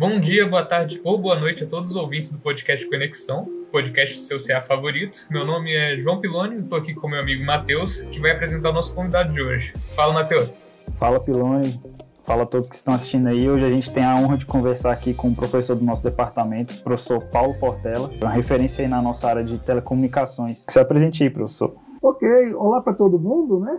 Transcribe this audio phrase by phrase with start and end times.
[0.00, 4.16] Bom dia, boa tarde ou boa noite a todos os ouvintes do podcast Conexão, podcast
[4.16, 5.26] do seu CA favorito.
[5.30, 8.72] Meu nome é João Piloni, estou aqui com meu amigo Matheus, que vai apresentar o
[8.72, 9.74] nosso convidado de hoje.
[9.94, 10.56] Fala, Matheus.
[10.96, 11.78] Fala, Piloni.
[12.24, 13.46] Fala a todos que estão assistindo aí.
[13.46, 16.72] Hoje a gente tem a honra de conversar aqui com o professor do nosso departamento,
[16.72, 20.64] o professor Paulo Portela, uma referência aí na nossa área de telecomunicações.
[20.66, 21.76] Se apresente aí, professor.
[22.00, 23.78] Ok, olá para todo mundo, né?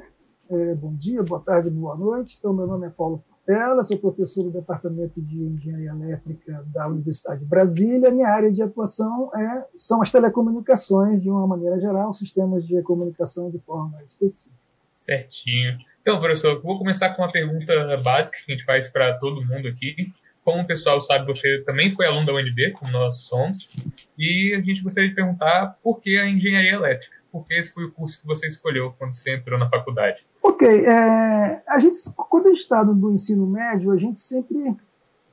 [0.51, 2.35] É, bom dia, boa tarde, boa noite.
[2.37, 7.39] Então, meu nome é Paulo ela, sou professor do Departamento de Engenharia Elétrica da Universidade
[7.39, 8.11] de Brasília.
[8.11, 13.49] Minha área de atuação é, são as telecomunicações, de uma maneira geral, sistemas de comunicação
[13.49, 14.55] de forma específica.
[14.99, 15.77] Certinho.
[16.01, 17.73] Então, professor, vou começar com uma pergunta
[18.03, 20.11] básica que a gente faz para todo mundo aqui.
[20.43, 23.69] Como o pessoal sabe, você também foi aluno da UNB, como nós somos,
[24.17, 27.17] e a gente gostaria de perguntar por que a engenharia elétrica?
[27.31, 30.25] Por que esse foi o curso que você escolheu quando você entrou na faculdade?
[30.43, 34.75] Ok, é, a gente, quando a gente está no ensino médio, a gente sempre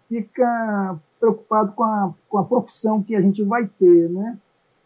[0.08, 4.38] fica preocupado com a, com a profissão que a gente vai ter, né?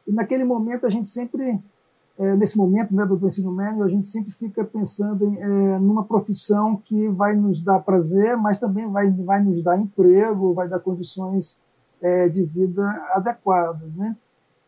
[0.07, 1.61] E naquele momento a gente sempre,
[2.19, 6.05] é, nesse momento né, do, ensino médio, a gente sempre fica pensando em, é, numa
[6.05, 10.81] profissão que vai nos dar prazer, mas também vai, vai nos dar emprego, vai dar
[10.81, 11.59] condições
[12.01, 14.17] é, de vida adequadas, né?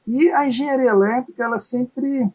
[0.07, 2.31] E a engenharia elétrica, ela sempre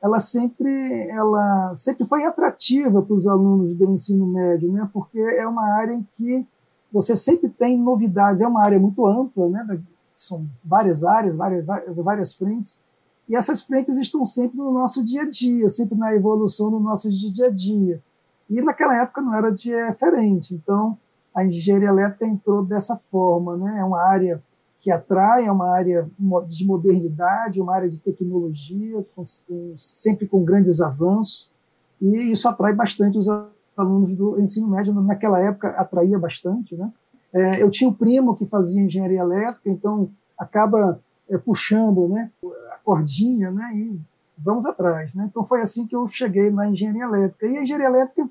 [0.00, 4.88] ela sempre, ela sempre foi atrativa para os alunos do ensino médio, né?
[4.92, 6.46] porque é uma área em que
[6.92, 9.80] você sempre tem novidades, é uma área muito ampla, né?
[10.14, 11.64] são várias áreas, várias,
[11.96, 12.80] várias frentes,
[13.28, 17.10] e essas frentes estão sempre no nosso dia a dia, sempre na evolução do nosso
[17.10, 18.02] dia a dia.
[18.48, 20.96] E naquela época não era diferente, então
[21.34, 23.80] a engenharia elétrica entrou dessa forma, né?
[23.80, 24.42] é uma área
[24.80, 26.08] que atrai, é uma área
[26.48, 31.52] de modernidade, uma área de tecnologia, com, com, sempre com grandes avanços,
[32.00, 33.28] e isso atrai bastante os
[33.76, 34.94] alunos do ensino médio.
[34.94, 36.76] Naquela época, atraía bastante.
[36.76, 36.92] Né?
[37.32, 42.30] É, eu tinha um primo que fazia engenharia elétrica, então acaba é, puxando né,
[42.72, 44.00] a cordinha né, e
[44.36, 45.12] vamos atrás.
[45.12, 45.28] Né?
[45.28, 47.46] Então foi assim que eu cheguei na engenharia elétrica.
[47.46, 48.28] E a engenharia elétrica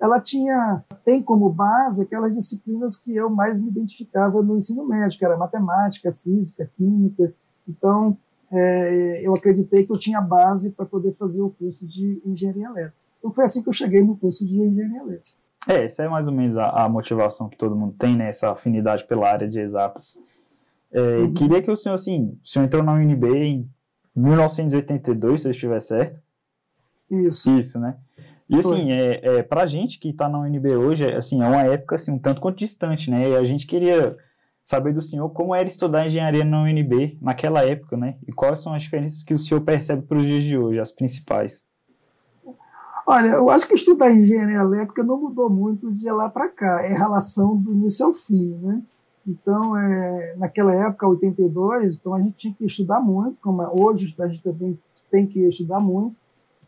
[0.00, 5.18] ela tinha tem como base aquelas disciplinas que eu mais me identificava no ensino médio,
[5.18, 7.32] que era matemática, física, química.
[7.68, 8.16] Então,
[8.50, 12.94] é, eu acreditei que eu tinha base para poder fazer o curso de engenharia elétrica.
[13.18, 15.36] Então, foi assim que eu cheguei no curso de engenharia elétrica.
[15.68, 18.28] É, essa é mais ou menos a, a motivação que todo mundo tem, né?
[18.28, 20.22] Essa afinidade pela área de exatas.
[20.92, 21.34] É, uhum.
[21.34, 23.70] Queria que o senhor, assim, o senhor entrou na UNB em
[24.14, 26.22] 1982, se eu estiver certo.
[27.10, 27.50] Isso.
[27.58, 27.96] Isso, né?
[28.48, 31.62] E assim, é, é, pra gente que está na UNB hoje, é, assim, é uma
[31.62, 33.30] época assim, um tanto quanto distante, né?
[33.30, 34.16] E a gente queria
[34.64, 38.16] saber do senhor como era estudar engenharia na UNB naquela época, né?
[38.26, 40.92] E quais são as diferenças que o senhor percebe para os dias de hoje, as
[40.92, 41.64] principais?
[43.06, 46.88] Olha, eu acho que estudar engenharia elétrica não mudou muito de lá para cá, é
[46.88, 48.82] relação do início ao fim, né?
[49.26, 54.14] Então, é, naquela época, 82, então a gente tinha que estudar muito, como é hoje
[54.18, 54.78] a gente também
[55.10, 56.16] tem que estudar muito,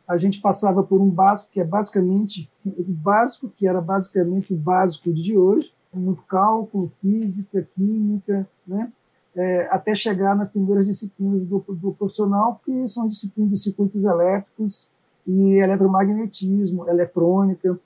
[0.09, 4.57] a gente passava por um básico que é basicamente o básico, que era basicamente o
[4.57, 8.91] básico de hoje, muito cálculo, física, química, né?
[9.37, 14.89] É, até chegar nas primeiras disciplinas do, do, profissional, que são disciplinas de circuitos elétricos
[15.27, 17.79] e eletromagnetismo, eletrônica.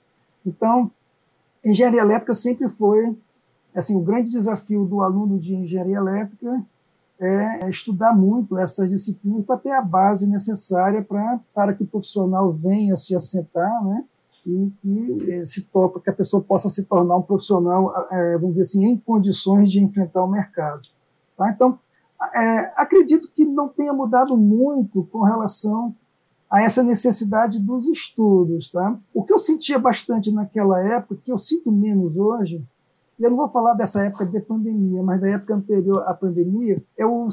[0.45, 0.89] Então,
[1.63, 3.15] engenharia elétrica sempre foi
[3.75, 6.63] assim o grande desafio do aluno de engenharia elétrica
[7.19, 12.51] é estudar muito essas disciplinas para ter a base necessária para, para que o profissional
[12.51, 14.03] venha se assentar, né?
[14.45, 18.55] E que eh, se topa, que a pessoa possa se tornar um profissional, é, vamos
[18.55, 20.81] dizer assim, em condições de enfrentar o mercado.
[21.37, 21.49] Tá?
[21.49, 21.79] Então,
[22.35, 25.95] é, acredito que não tenha mudado muito com relação
[26.49, 28.69] a essa necessidade dos estudos.
[28.69, 28.99] Tá?
[29.13, 32.61] O que eu sentia bastante naquela época, que eu sinto menos hoje,
[33.19, 37.27] eu não vou falar dessa época de pandemia, mas da época anterior à pandemia, eu,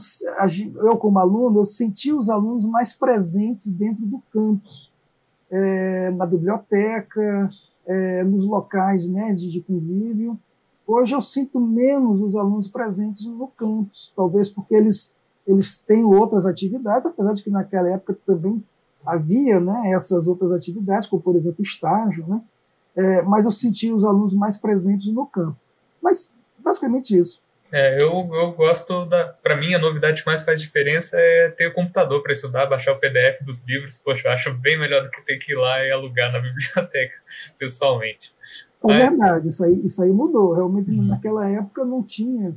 [0.82, 4.92] eu como aluno, eu senti os alunos mais presentes dentro do campus,
[5.50, 7.48] é, na biblioteca,
[7.86, 10.38] é, nos locais né, de, de convívio.
[10.86, 15.14] Hoje eu sinto menos os alunos presentes no campus, talvez porque eles,
[15.46, 18.62] eles têm outras atividades, apesar de que naquela época também
[19.04, 22.42] havia né, essas outras atividades, como por exemplo estágio, né?
[22.94, 25.56] É, mas eu senti os alunos mais presentes no campo.
[26.02, 27.42] Mas basicamente isso.
[27.72, 29.28] É, eu, eu gosto da.
[29.28, 32.92] Para mim, a novidade que mais faz diferença é ter o computador para estudar, baixar
[32.92, 33.98] o PDF dos livros.
[33.98, 37.14] Poxa, eu acho bem melhor do que ter que ir lá e alugar na biblioteca,
[37.58, 38.34] pessoalmente.
[38.82, 38.96] É Mas...
[38.96, 40.52] verdade, isso aí, isso aí mudou.
[40.52, 41.06] Realmente, uhum.
[41.06, 42.54] naquela época não tinha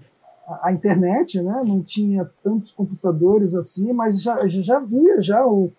[0.48, 1.62] a, a, internet, né?
[1.66, 5.72] não tinha tantos computadores assim, mas já, já havia já o,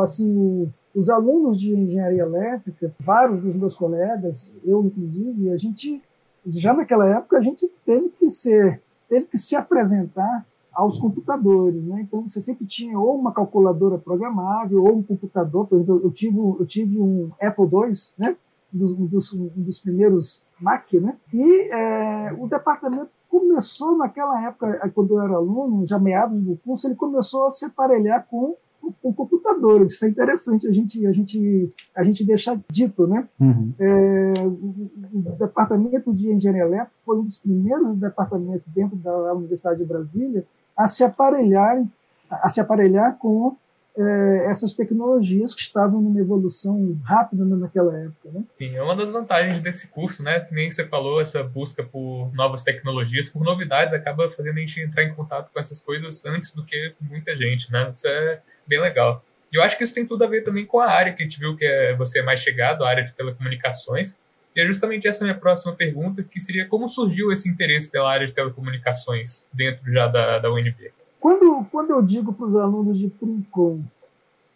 [0.00, 6.00] assim, os alunos de engenharia elétrica, vários dos meus colegas, eu inclusive, a gente
[6.50, 12.02] já naquela época a gente teve que ser teve que se apresentar aos computadores, né?
[12.02, 15.66] Então você sempre tinha ou uma calculadora programável ou um computador.
[15.66, 18.36] Por exemplo, eu tive eu tive um Apple II, né?
[18.72, 21.16] Um dos, um dos primeiros Mac, né?
[21.32, 26.86] E é, o departamento começou naquela época, quando eu era aluno, já meados do curso,
[26.86, 28.56] ele começou a se aparelhar com
[29.02, 29.92] com computadores.
[29.92, 33.06] Isso é interessante a gente, a gente, a gente deixar dito.
[33.06, 33.28] Né?
[33.40, 33.72] Uhum.
[33.78, 39.84] É, o departamento de engenharia elétrica foi um dos primeiros departamentos dentro da Universidade de
[39.84, 40.44] Brasília
[40.76, 41.84] a se aparelhar,
[42.30, 43.56] a se aparelhar com
[43.98, 48.30] é, essas tecnologias que estavam numa evolução rápida naquela época.
[48.32, 48.44] Né?
[48.54, 50.38] Sim, é uma das vantagens desse curso, né?
[50.38, 54.80] Que nem você falou, essa busca por novas tecnologias, por novidades, acaba fazendo a gente
[54.80, 57.90] entrar em contato com essas coisas antes do que muita gente, né?
[57.92, 59.24] Isso é bem legal.
[59.52, 61.24] E eu acho que isso tem tudo a ver também com a área que a
[61.24, 64.18] gente viu que é, você é mais chegado, a área de telecomunicações.
[64.54, 68.26] E é justamente essa minha próxima pergunta, que seria como surgiu esse interesse pela área
[68.26, 70.92] de telecomunicações dentro já da, da UNB?
[71.20, 73.82] Quando, quando eu digo para os alunos de Princom,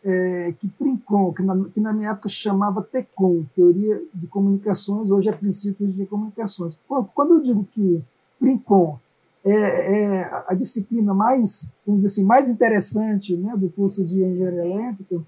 [0.05, 5.29] é, que Princom, que na, que na, minha época chamava TECOM, Teoria de Comunicações, hoje
[5.29, 6.79] é Princípios de Comunicações.
[7.15, 8.03] Quando eu digo que
[8.39, 8.99] Princom
[9.45, 14.65] é, é, a disciplina mais, vamos dizer assim, mais interessante né, do curso de Engenharia
[14.65, 15.23] Elétrica,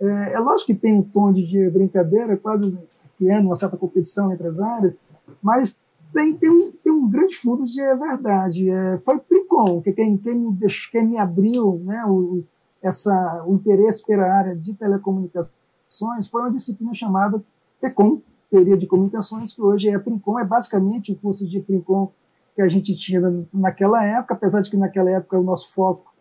[0.00, 2.78] é, é lógico que tem um tom de brincadeira, quase
[3.16, 4.96] criando uma certa competição entre as áreas,
[5.40, 5.76] mas
[6.12, 8.68] tem, tem, um, tem um grande fundo de verdade.
[8.68, 12.42] É, foi Princom, que quem, quem, me, deixou, quem me abriu né, o,
[12.82, 17.42] essa, o interesse pela área de telecomunicações foi uma disciplina chamada
[17.80, 18.20] TECOM,
[18.50, 22.10] Teoria de Comunicações, que hoje é Princom, é basicamente o curso de Princom
[22.54, 23.20] que a gente tinha
[23.52, 26.12] naquela época, apesar de que naquela época o nosso foco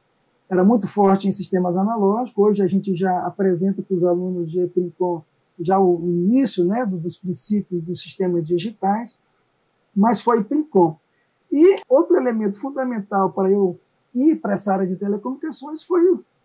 [0.50, 4.66] era muito forte em sistemas analógicos, hoje a gente já apresenta para os alunos de
[4.68, 5.24] Princom
[5.60, 9.18] já o início né, dos princípios dos sistemas digitais,
[9.96, 10.98] mas foi Princom.
[11.52, 13.80] E outro elemento fundamental para eu
[14.14, 16.02] ir para essa área de telecomunicações foi,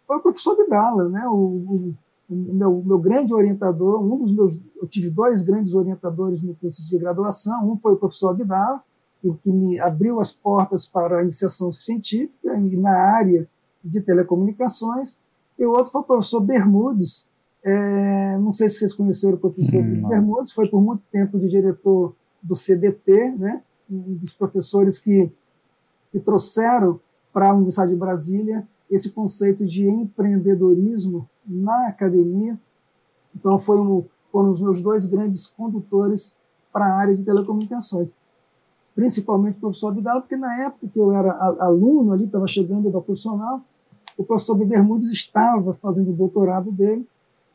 [0.07, 1.27] foi o professor Vidala, né?
[1.29, 1.95] o, o,
[2.29, 6.99] meu, meu, grande orientador, um dos meus, eu tive dois grandes orientadores no curso de
[6.99, 8.83] graduação, um foi o professor Vidala,
[9.35, 13.49] que me abriu as portas para a iniciação científica e na área
[13.85, 15.17] de telecomunicações,
[15.59, 17.27] e o outro foi o professor Bermudes,
[17.63, 21.49] é, não sei se vocês conheceram o professor hum, Bermudes, foi por muito tempo de
[21.49, 25.31] diretor do CDT, né, um dos professores que,
[26.13, 27.01] que trouxeram
[27.33, 32.59] para a Universidade de Brasília esse conceito de empreendedorismo na academia.
[33.35, 36.35] Então, foi um, foram os meus dois grandes condutores
[36.73, 38.15] para a área de telecomunicações.
[38.97, 43.01] Principalmente o professor Vidal, porque na época que eu era aluno ali, estava chegando da
[43.01, 43.61] profissional,
[44.19, 47.07] o professor Bermudes estava fazendo o doutorado dele,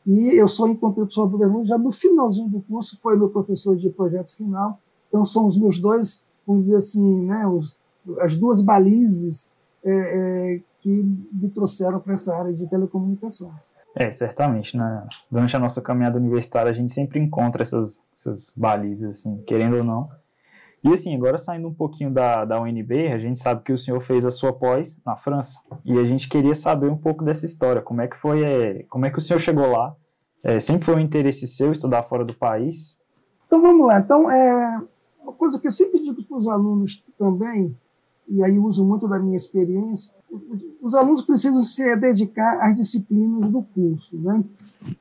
[0.06, 3.76] e eu só encontrei o professor Bermudes já no finalzinho do curso, foi meu professor
[3.76, 4.78] de projeto final,
[5.12, 7.76] então, são os meus dois, vamos dizer assim, né, os,
[8.20, 9.50] as duas balizes
[9.84, 13.52] é, é, que me trouxeram para essa área de telecomunicações.
[13.94, 14.74] É, certamente.
[14.74, 15.06] Né?
[15.30, 19.84] Durante a nossa caminhada universitária, a gente sempre encontra essas, essas balizas, assim, querendo ou
[19.84, 20.08] não.
[20.84, 24.00] E assim, agora saindo um pouquinho da, da UNB, a gente sabe que o senhor
[24.00, 27.80] fez a sua pós na França, e a gente queria saber um pouco dessa história,
[27.80, 29.94] como é que foi, é, como é que o senhor chegou lá?
[30.42, 33.00] É, sempre foi um interesse seu estudar fora do país?
[33.46, 34.00] Então vamos lá.
[34.00, 34.82] Então, é,
[35.22, 37.76] uma coisa que eu sempre digo para os alunos também,
[38.28, 40.12] e aí uso muito da minha experiência,
[40.80, 44.16] os alunos precisam se dedicar às disciplinas do curso.
[44.18, 44.42] Né?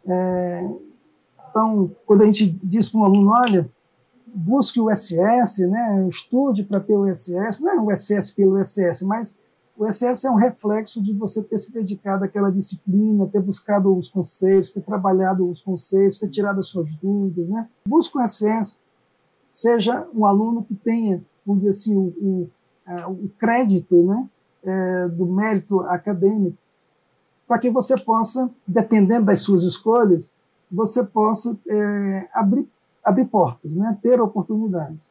[0.05, 0.69] É,
[1.49, 3.69] então, quando a gente diz para um aluno, olha,
[4.33, 6.07] busque o SS, né?
[6.07, 9.35] estude para ter o SS, não é o SS pelo SS, mas
[9.77, 14.09] o SS é um reflexo de você ter se dedicado àquela disciplina, ter buscado os
[14.09, 17.47] conceitos, ter trabalhado os conceitos, ter tirado as suas dúvidas.
[17.47, 17.67] Né?
[17.87, 18.77] Busque o SS,
[19.53, 22.49] seja um aluno que tenha, vamos dizer assim, o, o,
[23.11, 24.29] o crédito né,
[24.63, 26.57] é, do mérito acadêmico,
[27.47, 30.31] para que você possa, dependendo das suas escolhas,
[30.71, 32.67] você possa é, abrir,
[33.03, 35.09] abrir portas, né, ter oportunidades.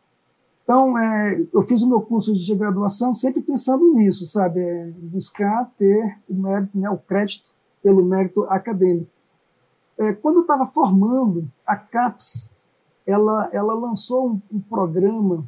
[0.62, 4.60] Então, é, eu fiz o meu curso de graduação sempre pensando nisso, sabe?
[4.60, 7.50] É, buscar ter o mérito, né, o crédito
[7.82, 9.10] pelo mérito acadêmico.
[9.98, 12.56] É, quando eu estava formando, a CAPES,
[13.06, 15.44] ela, ela lançou um, um programa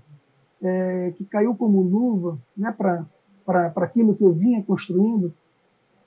[0.61, 3.07] é, que caiu como luva né, para
[3.77, 5.33] aquilo que eu vinha construindo,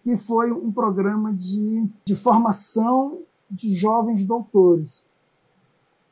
[0.04, 5.04] que foi um programa de, de formação de jovens doutores.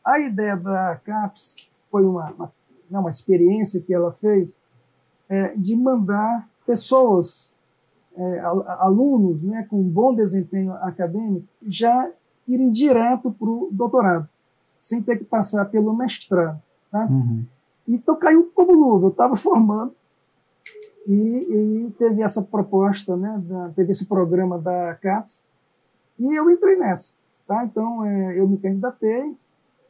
[0.03, 1.55] A ideia da CAPES
[1.89, 2.51] foi uma, uma,
[2.89, 4.57] né, uma experiência que ela fez
[5.29, 7.51] é, de mandar pessoas,
[8.15, 8.39] é,
[8.79, 12.11] alunos né, com bom desempenho acadêmico, já
[12.47, 14.27] irem direto para o doutorado
[14.83, 16.61] sem ter que passar pelo mestrado.
[16.91, 17.05] Tá?
[17.09, 17.45] Uhum.
[17.87, 19.05] Então caiu como luva.
[19.05, 19.95] Eu estava formando
[21.07, 25.49] e, e teve essa proposta, né, da, teve esse programa da CAPES,
[26.19, 27.13] e eu entrei nessa.
[27.47, 27.63] Tá?
[27.65, 29.35] Então, é, eu me candidatei,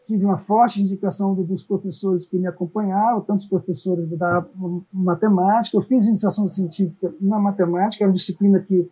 [0.05, 4.45] tive uma forte indicação dos professores que me acompanhavam, tantos professores da
[4.91, 5.77] matemática.
[5.77, 8.89] Eu fiz iniciação científica na matemática, era uma disciplina que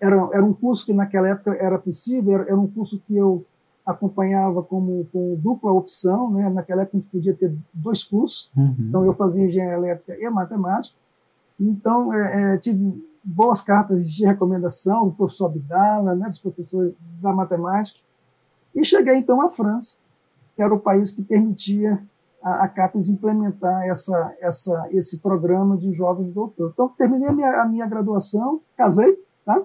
[0.00, 3.44] era, era um curso que naquela época era possível, era, era um curso que eu
[3.84, 6.48] acompanhava como com dupla opção, né?
[6.48, 8.76] Naquela época a gente podia ter dois cursos, uhum.
[8.78, 10.96] então eu fazia engenharia elétrica e matemática.
[11.58, 16.28] Então é, é, tive boas cartas de recomendação do professor Abdala, né?
[16.28, 17.98] Dos professores da matemática
[18.74, 19.96] e cheguei então à França,
[20.56, 22.02] era o país que permitia
[22.42, 26.72] a, a CAPES implementar essa, essa, esse programa de jovens doutores.
[26.72, 29.62] Então terminei a minha, a minha graduação, casei, tá?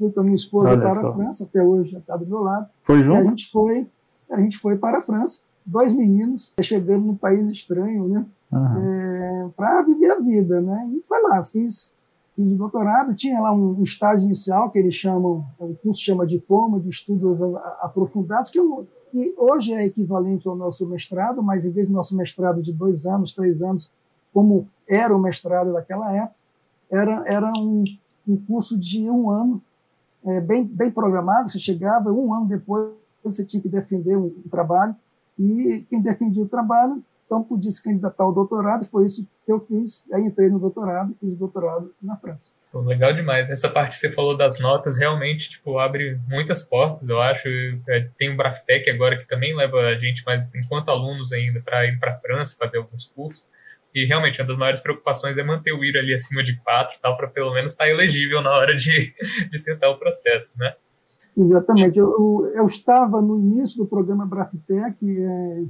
[0.00, 1.08] fui com a minha esposa Olha para só.
[1.08, 2.66] a França, até hoje já está do meu lado.
[2.82, 3.20] Foi junto?
[3.20, 3.86] a gente foi,
[4.30, 8.26] a gente foi para a França, dois meninos, chegando num país estranho, né?
[8.50, 9.46] Uhum.
[9.46, 10.90] É, para viver a vida, né?
[10.94, 11.94] E foi lá, fiz,
[12.34, 16.26] fiz doutorado, tinha lá um, um, estágio inicial que eles chamam, o é curso chama
[16.26, 17.40] diploma de estudos
[17.80, 22.16] aprofundados, que, eu, que hoje é equivalente ao nosso mestrado, mas em vez do nosso
[22.16, 23.90] mestrado de dois anos, três anos,
[24.32, 26.34] como era o mestrado daquela época,
[26.90, 27.84] era, era um,
[28.26, 29.62] um curso de um ano
[30.24, 34.48] é, bem, bem programado, você chegava, um ano depois você tinha que defender o, um,
[34.50, 34.94] trabalho,
[35.38, 39.60] e quem defendia o trabalho, então podia se candidatar ao doutorado, foi isso que eu
[39.60, 42.50] fiz, aí entrei no doutorado, fiz doutorado na França.
[42.72, 43.48] Pô, legal demais.
[43.48, 47.48] Essa parte que você falou das notas realmente tipo, abre muitas portas, eu acho.
[47.88, 51.86] É, tem o Braftec agora que também leva a gente, mas enquanto alunos ainda, para
[51.86, 53.48] ir para a França fazer alguns cursos.
[53.94, 57.16] E realmente, uma das maiores preocupações é manter o IR ali acima de 4 tal,
[57.16, 59.14] para pelo menos estar tá elegível na hora de,
[59.50, 60.74] de tentar o processo, né?
[61.36, 61.96] Exatamente.
[61.96, 65.62] Eu, eu estava no início do programa Braftec, é,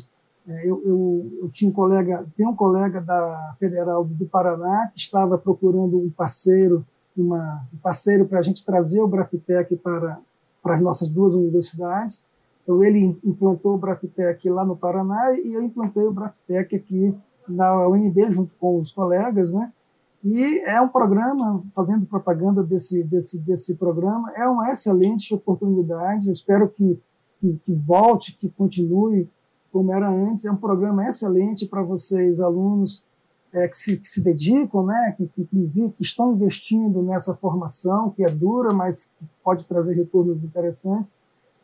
[0.65, 5.39] eu, eu, eu, tinha um colega, tem um colega da Federal do Paraná que estava
[5.39, 6.85] procurando um parceiro,
[7.17, 10.19] uma, um parceiro para a gente trazer o Braftec para,
[10.63, 12.25] para as nossas duas universidades.
[12.63, 17.15] Então, ele implantou o Braftec lá no Paraná e eu implantei o Braftec aqui
[17.49, 19.73] na UNB junto com os colegas, né?
[20.23, 26.27] E é um programa, fazendo propaganda desse, desse, desse programa, é uma excelente oportunidade.
[26.27, 27.01] Eu espero que,
[27.41, 29.29] que, que volte, que continue
[29.73, 30.45] como era antes.
[30.45, 33.05] É um programa excelente para vocês, alunos
[33.53, 35.15] é, que, se, que se dedicam, né?
[35.17, 39.11] que, que, que, estão investindo nessa formação, que é dura, mas
[39.43, 41.13] pode trazer retornos interessantes.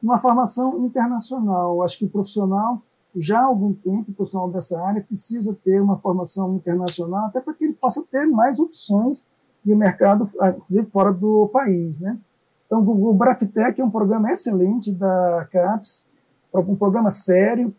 [0.02, 1.82] Uma formação internacional.
[1.82, 2.82] Acho que o profissional
[3.18, 7.54] já há algum tempo o profissional dessa área precisa ter uma formação internacional, até para
[7.54, 9.26] que ele possa ter mais opções
[9.64, 11.98] de mercado, inclusive fora do país.
[11.98, 12.18] Né?
[12.66, 16.06] Então, o Braftec é um programa excelente da CAPES,
[16.52, 17.74] um programa sério.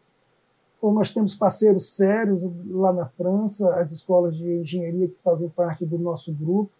[0.77, 5.85] Então, nós temos parceiros sérios lá na França, as escolas de engenharia que fazem parte
[5.85, 6.71] do nosso grupo.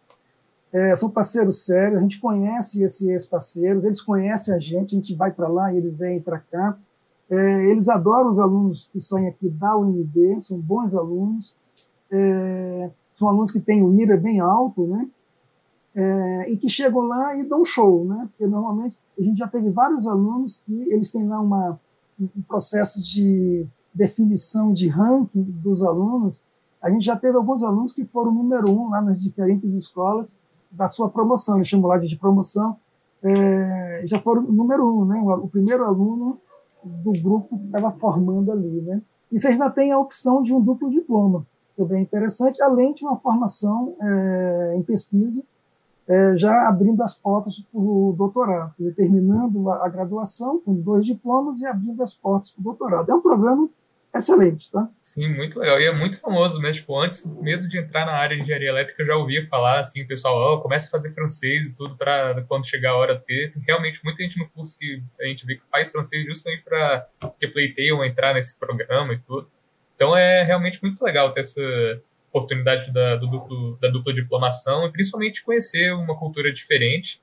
[0.71, 5.15] É, são parceiros sérios, a gente conhece esses parceiros, eles conhecem a gente, a gente
[5.15, 6.77] vai para lá e eles vêm para cá.
[7.29, 11.55] É, eles adoram os alunos que saem aqui da UNB, são bons alunos,
[12.11, 15.09] é, são alunos que têm o IRA bem alto, né?
[15.95, 18.29] É, e que chegam lá e dão show, né?
[18.29, 21.79] Porque normalmente a gente já teve vários alunos que eles têm lá uma,
[22.19, 26.39] um processo de definição de ranking dos alunos.
[26.82, 30.38] A gente já teve alguns alunos que foram número um lá nas diferentes escolas
[30.70, 32.77] da sua promoção, eles chamam lá de promoção,
[33.24, 35.20] é, já foram número um, né?
[35.20, 36.39] O primeiro aluno
[36.84, 39.01] do grupo que estava formando ali, né?
[39.32, 43.03] E você ainda tem a opção de um duplo diploma, também é interessante, além de
[43.03, 45.44] uma formação é, em pesquisa,
[46.07, 51.65] é, já abrindo as portas para o doutorado, terminando a, graduação com dois diplomas e
[51.65, 53.11] abrindo as portas para o doutorado.
[53.11, 53.69] É um programa
[54.15, 54.89] excelente, tá?
[55.03, 55.79] Sim, muito legal.
[55.79, 56.71] E é muito famoso, né?
[56.71, 60.01] Tipo, antes mesmo de entrar na área de engenharia elétrica, eu já ouvia falar, assim,
[60.01, 63.53] o pessoal, oh, começa a fazer francês e tudo para quando chegar a hora ter.
[63.67, 67.05] Realmente muita gente no curso que a gente vê que faz francês justamente para
[67.37, 69.47] que pleiteiam entrar nesse programa e tudo.
[69.95, 71.61] Então é realmente muito legal ter essa
[72.38, 77.22] oportunidade da, do duplo, da dupla diplomação e principalmente conhecer uma cultura diferente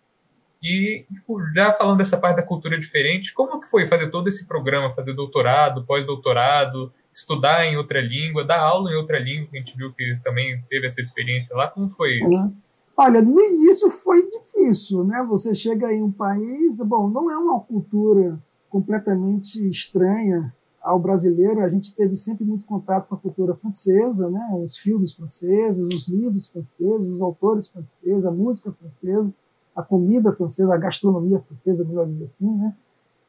[0.64, 4.48] e, tipo, já falando dessa parte da cultura diferente, como que foi fazer todo esse
[4.48, 9.76] programa, fazer doutorado, pós-doutorado, estudar em outra língua, dar aula em outra língua, a gente
[9.76, 12.52] viu que também teve essa experiência lá, como foi isso?
[12.96, 15.22] Olha, no início foi difícil, né?
[15.28, 18.40] Você chega em um país, bom, não é uma cultura
[18.70, 20.50] completamente estranha
[20.84, 24.48] ao brasileiro, a gente teve sempre muito contato com a cultura francesa, né?
[24.64, 29.32] Os filmes franceses, os livros franceses, os autores franceses, a música francesa
[29.74, 32.74] a comida francesa, a gastronomia francesa, melhor dizer assim, né?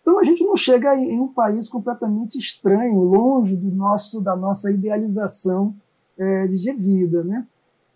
[0.01, 4.71] Então a gente não chega em um país completamente estranho, longe do nosso da nossa
[4.71, 5.75] idealização
[6.15, 7.47] é, de vida, né?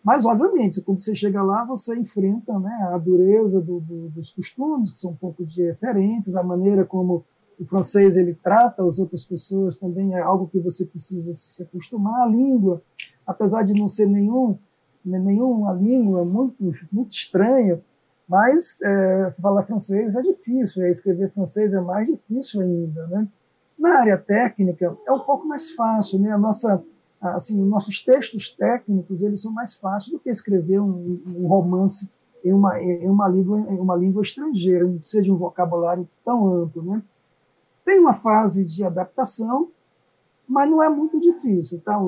[0.03, 4.91] Mas, obviamente, quando você chega lá, você enfrenta né, a dureza do, do, dos costumes,
[4.91, 7.25] que são um pouco diferentes, a maneira como
[7.59, 12.21] o francês ele trata as outras pessoas também é algo que você precisa se acostumar.
[12.21, 12.81] A língua,
[13.27, 14.57] apesar de não ser nenhum,
[15.03, 16.55] nenhuma língua muito,
[16.91, 17.81] muito estranha,
[18.27, 23.07] mas é, falar francês é difícil, é, escrever francês é mais difícil ainda.
[23.07, 23.27] Né?
[23.77, 26.19] Na área técnica, é um pouco mais fácil.
[26.19, 26.31] Né?
[26.31, 26.81] A nossa
[27.21, 32.09] assim, nossos textos técnicos eles são mais fáceis do que escrever um, um romance
[32.43, 37.03] em uma, em uma língua em uma língua estrangeira, de um vocabulário tão amplo, né?
[37.89, 39.72] Tem uma fase de adaptação,
[40.48, 42.00] mas não é muito difícil, tá?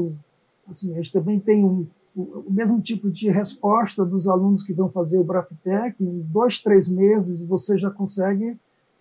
[0.70, 4.92] Assim, a gente também tem um, o mesmo tipo de resposta dos alunos que vão
[4.92, 8.56] fazer o Braftec, em dois, três meses você já consegue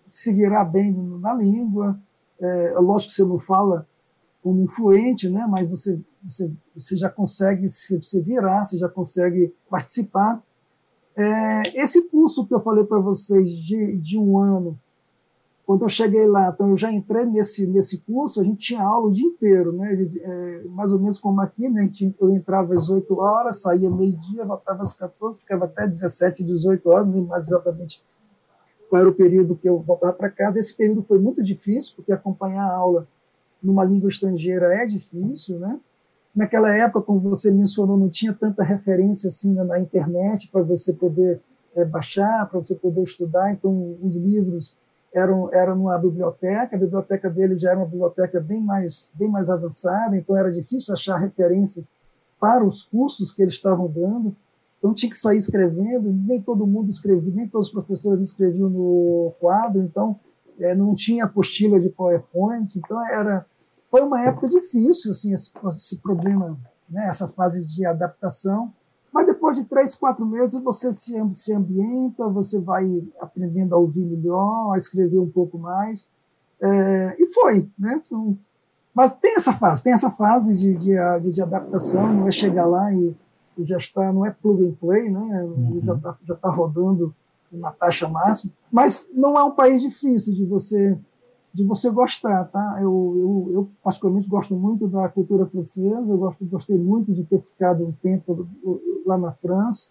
[0.07, 1.99] se virar bem na língua.
[2.39, 3.87] É, lógico que você não fala
[4.41, 5.45] como influente, né?
[5.47, 10.41] mas você, você, você já consegue se, se virar, você já consegue participar.
[11.15, 14.79] É, esse curso que eu falei para vocês de, de um ano,
[15.71, 19.07] quando eu cheguei lá, então eu já entrei nesse, nesse curso, a gente tinha aula
[19.07, 19.93] o dia inteiro, né?
[20.19, 21.89] É, mais ou menos como aqui, né?
[22.19, 27.07] eu entrava às 8 horas, saía meio-dia, voltava às 14, ficava até 17, 18 horas,
[27.07, 28.03] não mais exatamente
[28.89, 30.59] qual era o período que eu voltava para casa.
[30.59, 33.07] Esse período foi muito difícil, porque acompanhar a aula
[33.63, 35.79] numa língua estrangeira é difícil, né?
[36.35, 41.39] Naquela época, como você mencionou, não tinha tanta referência assim na, internet para você poder
[41.73, 43.53] é, baixar, para você poder estudar.
[43.53, 44.80] Então, os livros
[45.13, 46.75] eram eram numa biblioteca.
[46.75, 50.15] A biblioteca dele já era uma biblioteca bem mais bem mais avançada.
[50.15, 51.93] Então, era difícil achar referências
[52.39, 54.35] para os cursos que eles estavam dando.
[54.79, 56.11] Então, tinha que sair escrevendo.
[56.11, 59.81] Nem todo mundo escrevia, nem todos os professores escreviam no quadro.
[59.81, 60.19] Então,
[60.59, 62.77] é, não tinha apostila de PowerPoint.
[62.77, 63.45] Então, era
[63.91, 66.57] foi uma época difícil, assim, esse, esse problema,
[66.89, 68.73] né, essa fase de adaptação.
[69.51, 74.73] Depois de três, quatro meses, você se, se ambienta, você vai aprendendo a ouvir melhor,
[74.73, 76.09] a escrever um pouco mais.
[76.61, 78.01] É, e foi, né?
[78.03, 78.37] Então,
[78.93, 82.93] mas tem essa fase, tem essa fase de, de, de adaptação, não é chegar lá
[82.93, 83.15] e,
[83.57, 85.43] e, já está, não é plug and play, né?
[85.43, 85.81] Uhum.
[85.83, 87.13] Já está já tá rodando
[87.51, 88.53] uma taxa máxima.
[88.71, 90.97] Mas não é um país difícil de você
[91.53, 92.77] de você gostar, tá?
[92.79, 97.41] Eu, eu, eu, particularmente gosto muito da cultura francesa, eu gosto, gostei muito de ter
[97.41, 98.47] ficado um tempo
[99.05, 99.89] lá na França.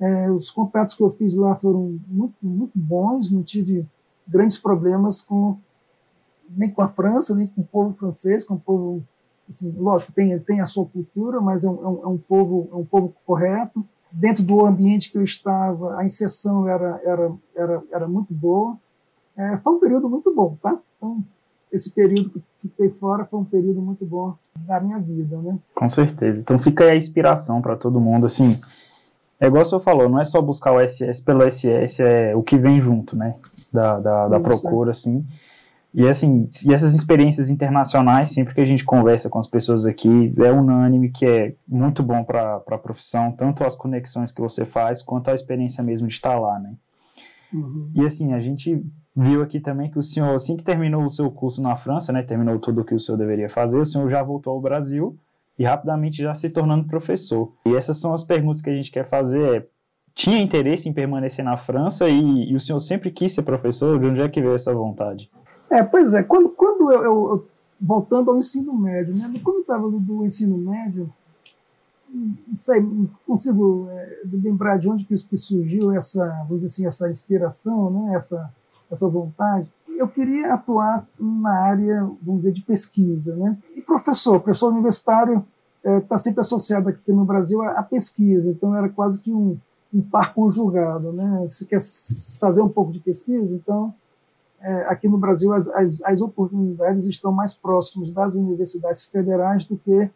[0.00, 3.86] É, os contatos que eu fiz lá foram muito, muito bons, não tive
[4.26, 5.58] grandes problemas com
[6.48, 9.02] nem com a França, nem com o povo francês, com o povo,
[9.48, 12.76] assim, lógico, tem, tem a sua cultura, mas é um, é um, é povo, é
[12.76, 13.84] um povo correto.
[14.10, 18.78] Dentro do ambiente que eu estava, a inserção era, era, era, era muito boa.
[19.36, 20.78] É, foi um período muito bom, tá?
[20.96, 21.22] Então,
[21.72, 25.58] esse período que fiquei fora foi um período muito bom da minha vida, né?
[25.74, 26.40] Com certeza.
[26.40, 28.58] Então fica aí a inspiração para todo mundo, assim.
[29.40, 32.42] É igual o senhor falou, não é só buscar o SS pelo SS, é o
[32.42, 33.34] que vem junto, né?
[33.72, 35.26] Da, da, da procura, assim.
[35.92, 40.32] E assim, e essas experiências internacionais, sempre que a gente conversa com as pessoas aqui,
[40.38, 45.02] é unânime que é muito bom para a profissão, tanto as conexões que você faz,
[45.02, 46.74] quanto a experiência mesmo de estar lá, né?
[47.52, 47.90] Uhum.
[47.94, 48.84] E assim, a gente
[49.16, 52.22] viu aqui também que o senhor, assim que terminou o seu curso na França, né,
[52.22, 55.16] terminou tudo o que o senhor deveria fazer, o senhor já voltou ao Brasil
[55.58, 57.52] e rapidamente já se tornando professor.
[57.64, 59.56] E essas são as perguntas que a gente quer fazer.
[59.56, 59.66] É,
[60.14, 63.98] tinha interesse em permanecer na França e, e, o senhor sempre quis ser professor?
[63.98, 65.30] De onde é que veio essa vontade?
[65.70, 67.48] É, pois é, quando, quando eu, eu, eu
[67.80, 71.12] voltando ao ensino médio, né, quando eu estava no ensino médio,
[72.12, 77.10] não sei, não consigo é, lembrar de onde que surgiu essa, vamos dizer assim, essa
[77.10, 78.52] inspiração, né, essa
[78.90, 83.34] essa vontade, eu queria atuar na área, vamos dizer, de pesquisa.
[83.36, 83.56] Né?
[83.74, 85.44] E professor, professor universitário
[85.82, 89.56] está é, sempre associado aqui no Brasil à, pesquisa, então era quase que um,
[89.92, 91.12] um par conjugado.
[91.12, 91.46] Né?
[91.46, 91.80] Se quer
[92.40, 93.94] fazer um pouco de pesquisa, então
[94.60, 99.76] é, aqui no Brasil as, as, as oportunidades estão mais próximas das universidades federais do
[99.76, 100.10] que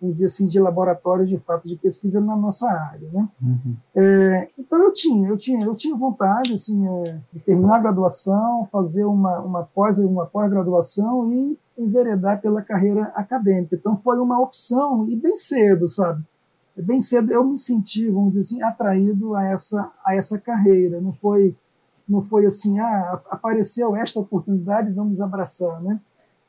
[0.00, 3.28] vamos dizer assim, de laboratório de fato de pesquisa na nossa área, né?
[3.40, 3.76] Uhum.
[3.94, 8.68] É, então eu tinha, eu tinha, eu tinha vontade assim é, de terminar a graduação,
[8.70, 13.74] fazer uma uma pós uma pós-graduação e enveredar pela carreira acadêmica.
[13.74, 16.22] Então foi uma opção e bem cedo, sabe?
[16.76, 21.00] Bem cedo eu me senti, vamos dizer assim, atraído a essa a essa carreira.
[21.00, 21.56] Não foi
[22.06, 25.98] não foi assim, ah, apareceu esta oportunidade, vamos abraçar, né?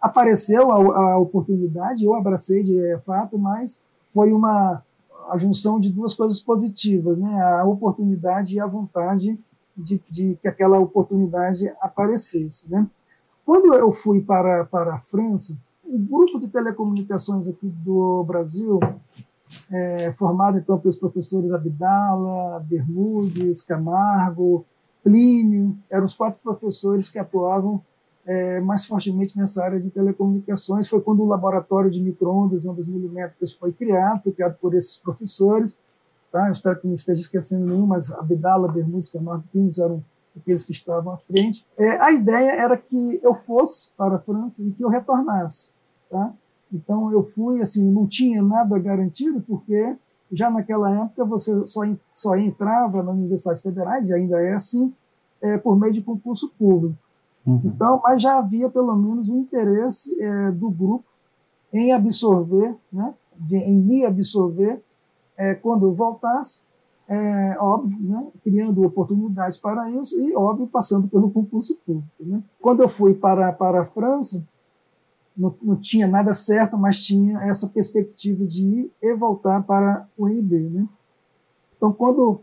[0.06, 3.82] Apareceu a, a oportunidade, eu abracei de fato, mas
[4.14, 4.84] foi uma
[5.28, 7.42] a junção de duas coisas positivas, né?
[7.42, 9.40] A oportunidade e a vontade
[9.76, 12.88] de, de que aquela oportunidade aparecesse, né?
[13.44, 18.80] Quando eu fui para, para a França, o grupo de telecomunicações aqui do Brasil
[19.72, 24.64] é, formada então pelos professores Abdala, Bermudes, Camargo,
[25.04, 27.82] Plínio, eram os quatro professores que atuavam
[28.26, 30.90] é, mais fortemente nessa área de telecomunicações.
[30.90, 35.78] Foi quando o laboratório de microondas, ondas milimétricas, foi criado, foi criado por esses professores.
[36.32, 36.48] Tá?
[36.48, 40.04] Eu espero que não esteja esquecendo nenhum, mas Abdala, Bermudes, Camargo e Plínio eram
[40.36, 41.66] aqueles que estavam à frente.
[41.78, 45.72] É, a ideia era que eu fosse para a França e que eu retornasse.
[46.10, 46.34] Tá?
[46.74, 49.96] Então eu fui, assim, não tinha nada garantido, porque
[50.32, 51.82] já naquela época você só,
[52.14, 54.94] só entrava nas universidades federais, e ainda é assim,
[55.42, 56.98] é, por meio de concurso público.
[57.46, 57.62] Uhum.
[57.66, 61.06] Então, mas já havia pelo menos um interesse é, do grupo
[61.72, 64.82] em absorver, né, de, em me absorver
[65.38, 66.60] é, quando eu voltasse,
[67.08, 72.08] é, óbvio, né, criando oportunidades para isso e, óbvio, passando pelo concurso público.
[72.20, 72.42] Né.
[72.60, 74.44] Quando eu fui para, para a França,
[75.38, 80.26] não, não, tinha nada certo, mas tinha essa perspectiva de ir e voltar para o
[80.26, 80.70] UNB.
[80.70, 80.88] Né?
[81.76, 82.42] Então, quando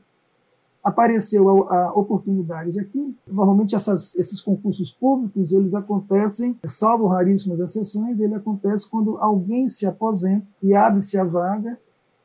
[0.82, 8.20] apareceu a, a oportunidade aqui, normalmente essas, esses concursos públicos, eles acontecem, salvo raríssimas exceções,
[8.20, 11.78] ele acontece quando alguém se aposenta e abre-se a vaga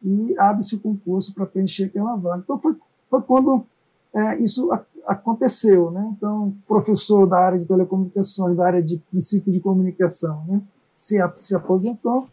[0.03, 2.41] e abre-se o concurso para preencher aquela vaga.
[2.43, 2.75] Então, foi,
[3.09, 3.63] foi quando
[4.13, 4.71] é, isso
[5.05, 6.13] aconteceu, né?
[6.17, 10.61] Então, professor da área de telecomunicações, da área de princípio de comunicação, né?
[10.97, 12.27] se, se aposentou,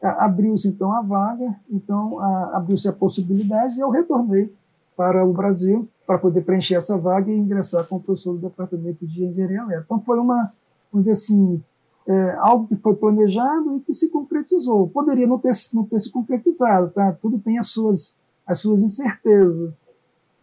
[0.00, 2.20] abriu-se então a vaga, então
[2.54, 4.54] abriu-se a possibilidade e eu retornei
[4.96, 9.24] para o Brasil para poder preencher essa vaga e ingressar como professor do departamento de
[9.24, 9.82] engenharia elétrica.
[9.84, 10.52] Então foi uma,
[10.92, 11.62] vamos dizer assim,
[12.06, 14.88] é, algo que foi planejado e que se concretizou.
[14.88, 17.12] Poderia não ter, não ter se concretizado, tá?
[17.20, 19.76] Tudo tem as suas, as suas incertezas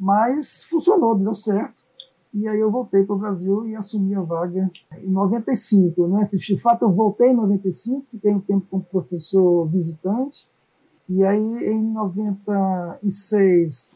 [0.04, 1.82] mas funcionou, deu certo.
[2.34, 6.08] E aí eu voltei para o Brasil e assumi a vaga em 95.
[6.08, 6.24] Né?
[6.24, 10.46] De fato, eu voltei em 95, fiquei um tempo como professor visitante,
[11.08, 13.92] e aí em 96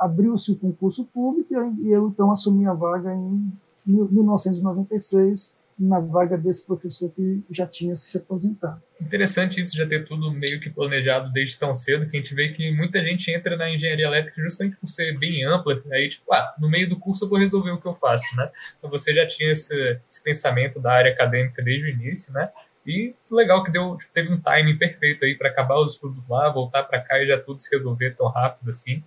[0.00, 3.52] abriu-se o concurso público e eu então assumi a vaga em
[3.86, 8.80] 1996 na vaga desse professor que já tinha se aposentado.
[8.98, 12.48] Interessante isso, já ter tudo meio que planejado desde tão cedo, que a gente vê
[12.48, 16.54] que muita gente entra na engenharia elétrica justamente por ser bem ampla, aí tipo, ah,
[16.58, 18.50] no meio do curso eu vou resolver o que eu faço, né?
[18.78, 22.50] Então você já tinha esse, esse pensamento da área acadêmica desde o início, né?
[22.86, 26.48] E legal que deu, tipo, teve um timing perfeito aí para acabar os estudos lá,
[26.50, 29.02] voltar para cá e já tudo se resolver tão rápido assim.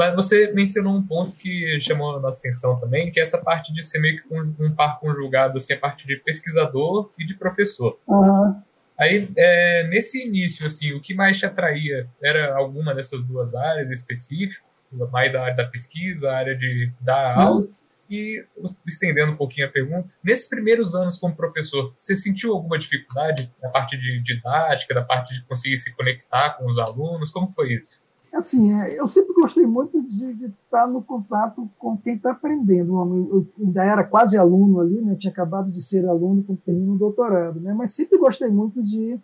[0.00, 3.70] Mas você mencionou um ponto que chamou a nossa atenção também, que é essa parte
[3.70, 8.00] de ser meio que um, par conjugado, assim, a parte de pesquisador e de professor.
[8.06, 8.58] Uhum.
[8.98, 12.08] Aí, é, nesse início, assim, o que mais te atraía?
[12.24, 14.64] Era alguma dessas duas áreas específicas?
[15.12, 17.42] Mais a área da pesquisa, a área de dar uhum.
[17.42, 17.68] aula?
[18.08, 18.42] E,
[18.86, 23.68] estendendo um pouquinho a pergunta, nesses primeiros anos como professor, você sentiu alguma dificuldade na
[23.68, 27.30] parte de didática, da parte de conseguir se conectar com os alunos?
[27.30, 28.00] Como foi isso?
[28.32, 32.94] Assim, é, eu sempre gostei muito de, estar no contato com quem está aprendendo.
[32.94, 35.16] Eu ainda era quase aluno ali, né?
[35.16, 37.74] tinha acabado de ser aluno quando termino o doutorado, né?
[37.74, 39.18] mas sempre gostei muito de,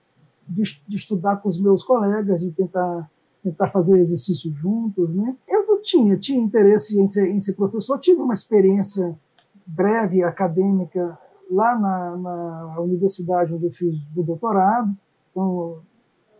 [0.49, 3.09] de, de, estudar com os meus colegas, de tentar,
[3.43, 5.15] tentar fazer exercícios juntos.
[5.15, 5.37] Né?
[5.49, 9.17] Eu tinha, tinha interesse em ser, em ser professor, tive uma experiência
[9.65, 11.17] breve acadêmica
[11.51, 14.93] lá na, na universidade onde eu fiz o doutorado.
[15.31, 15.81] Então,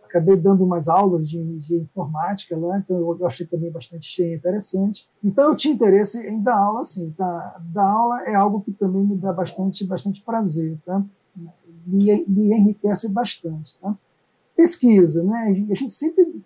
[0.07, 5.07] acabei dando umas aulas de, de informática lá, então eu achei também bastante interessante.
[5.23, 7.61] Então eu tinha interesse em dar aula, assim, tá?
[7.73, 11.03] Dar aula é algo que também me dá bastante, bastante prazer, tá?
[11.85, 13.95] Me, me enriquece bastante, tá?
[14.55, 15.67] Pesquisa, né?
[15.69, 16.43] A gente sempre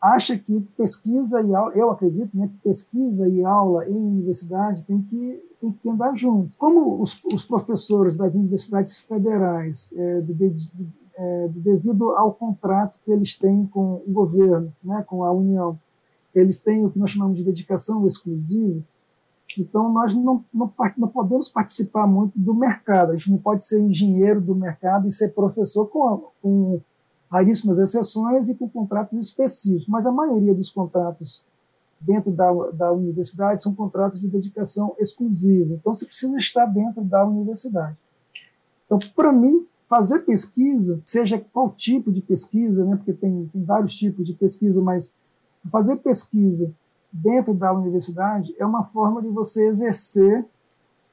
[0.00, 5.00] acha que pesquisa e aula, eu acredito, né, que pesquisa e aula em universidade tem
[5.02, 6.56] que, tem que andar junto.
[6.58, 13.10] Como os, os professores das universidades federais é, de, de, é, devido ao contrato que
[13.10, 15.78] eles têm com o governo, né, com a União.
[16.34, 18.82] Eles têm o que nós chamamos de dedicação exclusiva,
[19.58, 23.80] então nós não, não, não, podemos participar muito do mercado, a gente não pode ser
[23.80, 26.80] engenheiro do mercado e ser professor com, com
[27.30, 31.44] raríssimas exceções e com contratos específicos, mas a maioria dos contratos
[32.00, 37.24] dentro da, da universidade são contratos de dedicação exclusiva, então você precisa estar dentro da
[37.24, 37.96] universidade.
[38.86, 43.94] Então, para mim, fazer pesquisa, seja qual tipo de pesquisa, né, porque tem, tem vários
[43.94, 45.12] tipos de pesquisa, mas
[45.70, 46.72] fazer pesquisa
[47.12, 50.46] dentro da universidade é uma forma de você exercer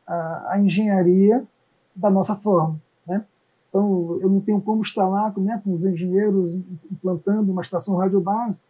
[0.07, 1.45] a, a engenharia
[1.93, 2.81] da nossa forma.
[3.05, 3.25] Né?
[3.67, 6.53] Então, eu não tenho como estar lá né, com os engenheiros
[6.89, 8.61] implantando uma estação radiobase,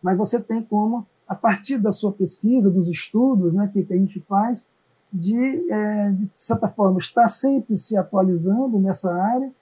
[0.00, 3.98] mas você tem como, a partir da sua pesquisa, dos estudos né, que, que a
[3.98, 4.64] gente faz,
[5.12, 9.52] de, é, de certa forma, estar sempre se atualizando nessa área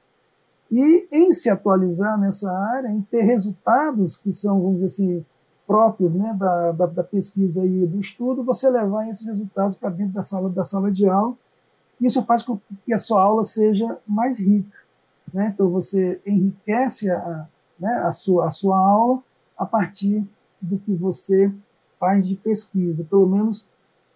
[0.70, 5.26] e em se atualizar nessa área, em ter resultados que são, vamos dizer assim,
[5.66, 10.14] próprios né, da, da, da pesquisa e do estudo, você levar esses resultados para dentro
[10.14, 11.34] da sala, da sala de aula.
[12.00, 14.76] Isso faz com que a sua aula seja mais rica.
[15.32, 15.52] Né?
[15.54, 17.46] Então, você enriquece a,
[17.78, 19.22] né, a, sua, a sua aula
[19.56, 20.24] a partir
[20.60, 21.52] do que você
[21.98, 23.68] faz de pesquisa, pelo menos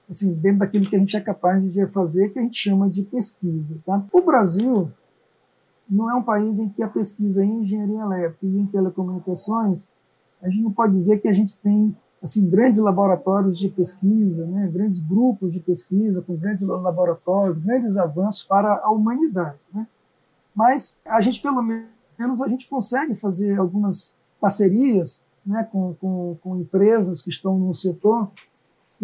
[0.08, 3.02] assim, dentro daquilo que a gente é capaz de fazer, que a gente chama de
[3.02, 3.76] pesquisa.
[3.84, 4.04] Tá?
[4.12, 4.90] O Brasil
[5.88, 9.88] não é um país em que a pesquisa em engenharia elétrica e em telecomunicações,
[10.42, 14.68] a gente não pode dizer que a gente tem assim grandes laboratórios de pesquisa, né,
[14.72, 19.86] grandes grupos de pesquisa com grandes laboratórios, grandes avanços para a humanidade, né?
[20.54, 26.56] Mas a gente pelo menos a gente consegue fazer algumas parcerias, né, com, com, com
[26.56, 28.30] empresas que estão no setor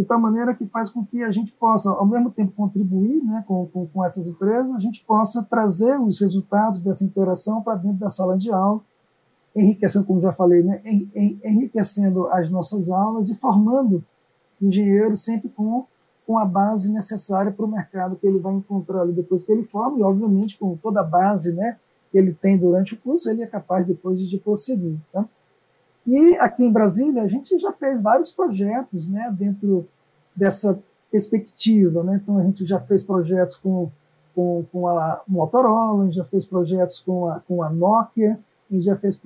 [0.00, 3.44] de tal maneira que faz com que a gente possa, ao mesmo tempo, contribuir né,
[3.46, 7.98] com, com, com essas empresas, a gente possa trazer os resultados dessa interação para dentro
[7.98, 8.80] da sala de aula,
[9.54, 10.80] enriquecendo, como já falei, né,
[11.44, 14.02] enriquecendo as nossas aulas e formando
[14.58, 15.84] o engenheiro sempre com,
[16.26, 19.64] com a base necessária para o mercado que ele vai encontrar ali depois que ele
[19.64, 21.76] forma, e, obviamente, com toda a base né,
[22.10, 24.96] que ele tem durante o curso, ele é capaz depois de, de prosseguir.
[25.12, 25.28] Tá?
[26.06, 29.86] E aqui em Brasília, a gente já fez vários projetos né, dentro
[30.34, 30.78] dessa
[31.10, 32.02] perspectiva.
[32.02, 32.20] Né?
[32.22, 33.90] Então, a gente já fez projetos com,
[34.34, 38.38] com, com a Motorola, a gente já fez projetos com a, com a Nokia,
[38.70, 39.20] a gente já fez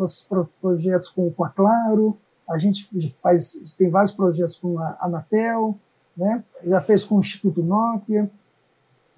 [0.60, 2.16] projetos com, com a Claro,
[2.48, 5.78] a gente faz, tem vários projetos com a Anatel,
[6.16, 6.44] né?
[6.64, 8.30] já fez com o Instituto Nokia.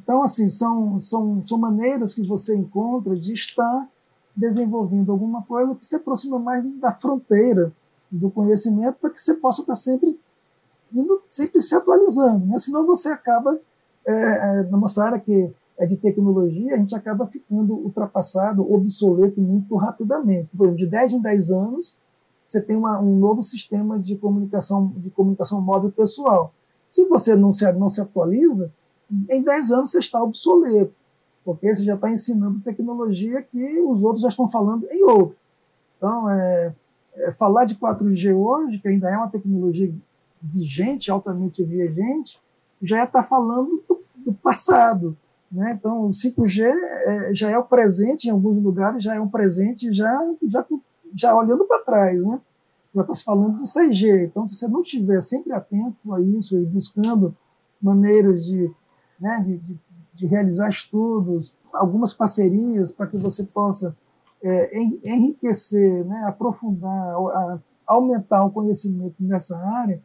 [0.03, 3.89] Então, assim, são, são, são maneiras que você encontra de estar
[4.37, 7.73] desenvolvendo alguma coisa que se aproxima mais da fronteira
[8.11, 10.19] do conhecimento para que você possa estar sempre
[10.93, 12.59] indo, sempre se atualizando, né?
[12.59, 13.59] Senão você acaba
[14.07, 20.49] é, é, área que é de tecnologia, a gente acaba ficando ultrapassado, obsoleto muito rapidamente.
[20.57, 21.97] Por exemplo, de 10 em 10 anos,
[22.47, 26.53] você tem uma, um novo sistema de comunicação de comunicação móvel pessoal.
[26.91, 28.71] Se você não se, não se atualiza,
[29.29, 30.95] em 10 anos você está obsoleto
[31.47, 35.37] porque você já está ensinando tecnologia que os outros já estão falando em outro.
[35.97, 36.75] Então, é,
[37.15, 39.95] é, falar de 4G hoje, que ainda é uma tecnologia
[40.43, 42.41] vigente, altamente vigente,
[42.83, 45.17] já está falando do, do, passado.
[45.51, 45.77] Né?
[45.79, 49.95] Então, o 5G é, já é o presente, em alguns lugares já é um presente,
[49.95, 50.67] já, já,
[51.15, 52.21] já olhando para trás.
[52.21, 52.41] Né?
[52.93, 54.25] Já está se falando de 6G.
[54.25, 57.37] Então, se você não estiver sempre atento a isso e buscando
[57.81, 58.69] maneiras de,
[59.21, 59.79] né, de, de
[60.17, 63.97] de realizar estudos, algumas parcerias para que você possa
[64.43, 70.03] é, enriquecer, né, aprofundar, a, aumentar o conhecimento nessa área,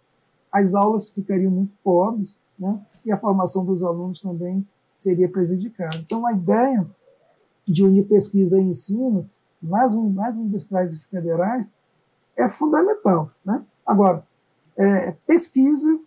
[0.51, 5.97] as aulas ficariam muito pobres né, e a formação dos alunos também seria prejudicada.
[5.97, 6.85] Então, a ideia
[7.67, 9.29] de unir pesquisa e ensino
[9.61, 11.73] nas, nas universidades federais
[12.35, 13.31] é fundamental.
[13.43, 13.63] Né?
[13.85, 14.23] Agora,
[14.77, 15.99] é, pesquisa,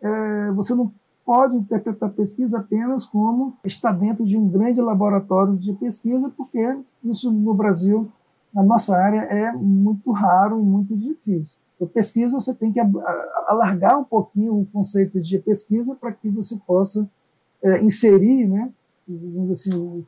[0.00, 0.92] é, você não
[1.26, 7.32] pode interpretar pesquisa apenas como está dentro de um grande laboratório de pesquisa, porque isso
[7.32, 8.08] no Brasil,
[8.54, 11.58] na nossa área, é muito raro e muito difícil.
[11.74, 12.80] Então, pesquisa, você tem que
[13.48, 17.06] alargar um pouquinho o conceito de pesquisa para que você possa
[17.60, 18.70] é, inserir, né,
[19.50, 20.06] assim,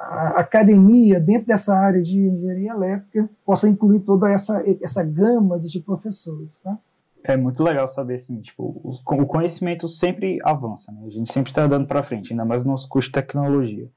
[0.00, 5.80] a academia dentro dessa área de engenharia elétrica possa incluir toda essa, essa gama de
[5.80, 6.50] professores.
[6.62, 6.76] Tá?
[7.24, 11.02] É muito legal saber, assim, tipo, o conhecimento sempre avança, né?
[11.06, 13.88] A gente sempre está andando para frente, ainda mais no nosso curso de tecnologia.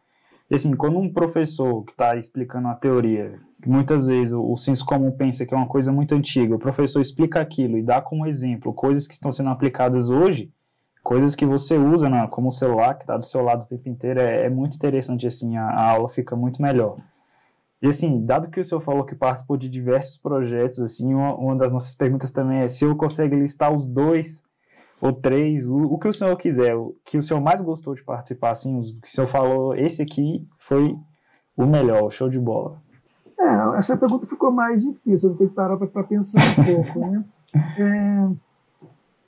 [0.49, 4.55] E, assim, quando um professor que está explicando uma teoria, que muitas vezes o, o
[4.55, 7.99] senso comum pensa que é uma coisa muito antiga, o professor explica aquilo e dá
[7.99, 10.53] como exemplo coisas que estão sendo aplicadas hoje,
[11.01, 13.89] coisas que você usa, né, como o celular, que está do seu lado o tempo
[13.89, 16.97] inteiro, é, é muito interessante, assim, a, a aula fica muito melhor.
[17.85, 21.55] E assim, dado que o senhor falou que participou de diversos projetos, assim, uma, uma
[21.55, 24.43] das nossas perguntas também é se o senhor consegue listar os dois
[24.99, 28.03] ou três, o, o, que o senhor quiser, o que o senhor mais gostou de
[28.03, 30.97] participar, assim, o que o senhor falou, esse aqui foi
[31.55, 32.81] o melhor, show de bola.
[33.39, 36.99] É, essa pergunta ficou mais difícil, eu vou ter que parar para pensar um pouco,
[37.11, 37.23] né?
[37.77, 38.29] É,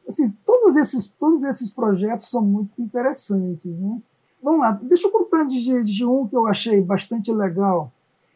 [0.08, 4.02] assim, todos esses, todos esses projetos são muito interessantes, né?
[4.42, 7.92] Vamos lá, deixa eu contar de, de um que eu achei bastante legal,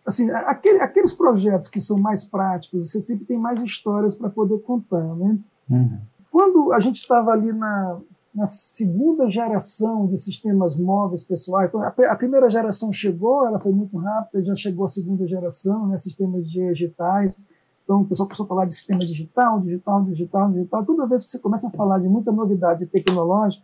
[0.06, 4.60] assim, aquele, aqueles projetos que são mais práticos, você sempre tem mais histórias para poder
[4.60, 5.38] contar, né?
[5.70, 6.00] Uhum.
[6.32, 8.00] Quando a gente estava ali na,
[8.34, 13.72] na segunda geração de sistemas móveis pessoais, então a, a, primeira geração chegou, ela foi
[13.72, 17.36] muito rápida, já chegou a segunda geração, né, sistemas digitais,
[17.84, 21.32] então o pessoal começou a falar de sistema digital, digital, digital, digital, toda vez que
[21.32, 23.64] você começa a falar de muita novidade tecnológica,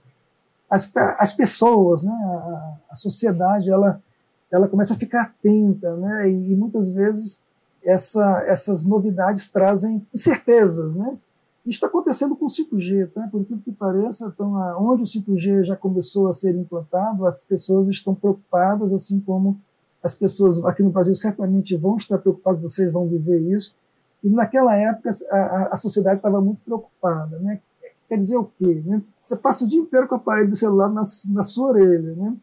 [0.70, 4.02] as, as pessoas, né, a, a sociedade, ela
[4.52, 6.30] ela começa a ficar atenta, né?
[6.30, 7.42] E, muitas vezes
[7.84, 11.18] essa, essas novidades trazem incertezas, né?
[11.66, 13.28] Isso está acontecendo com o 5G, tá?
[13.30, 17.90] por incrível que pareça, então, onde o 5G já começou a ser implantado, as pessoas
[17.90, 19.60] estão preocupadas, assim como
[20.02, 23.76] as pessoas aqui no Brasil certamente vão estar preocupadas, vocês vão viver isso.
[24.24, 27.60] E naquela época a, a sociedade estava muito preocupada, né?
[28.08, 28.82] Quer dizer o quê?
[28.86, 29.02] Né?
[29.18, 32.38] Você passa o dia inteiro com o aparelho do celular na, na sua orelha, né?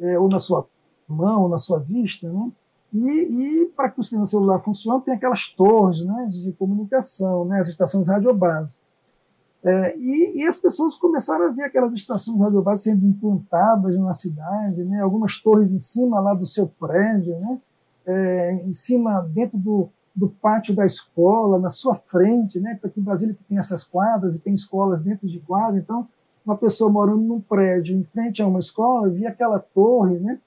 [0.00, 0.66] É, ou na sua
[1.08, 2.50] mão, na sua vista, né?
[2.94, 7.58] E, e para que o sistema celular funcione, tem aquelas torres né, de comunicação, né,
[7.58, 8.78] as estações radiobase.
[9.64, 14.84] É, e, e, as pessoas começaram a ver aquelas estações radiobase sendo implantadas na cidade,
[14.84, 17.58] né, algumas torres em cima lá do seu prédio, né,
[18.06, 22.60] é, em cima, dentro do, do pátio da escola, na sua frente.
[22.60, 26.06] Né, aqui em Brasília que tem essas quadras e tem escolas dentro de quadra, então
[26.46, 30.38] uma pessoa morando num prédio em frente a uma escola via aquela torre, né,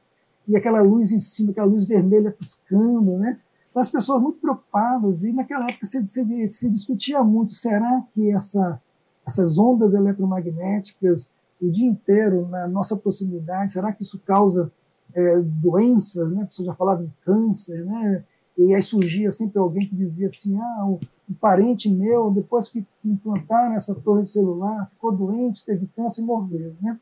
[0.48, 3.40] e aquela luz em cima, aquela luz vermelha piscando, né?
[3.70, 8.32] Então, as pessoas muito preocupadas, e naquela época se, se, se discutia muito, será que
[8.32, 8.82] essa,
[9.26, 11.30] essas ondas eletromagnéticas
[11.62, 14.72] o dia inteiro na nossa proximidade, será que isso causa
[15.14, 16.48] é, doenças, né?
[16.50, 18.24] Você já falava em câncer, né?
[18.58, 22.86] E aí surgia sempre alguém que dizia assim, ah, um, um parente meu, depois que
[23.04, 27.00] implantaram essa torre celular, ficou doente, teve câncer e morreu, né?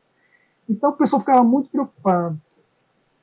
[0.70, 2.40] Então o pessoal ficava muito preocupado.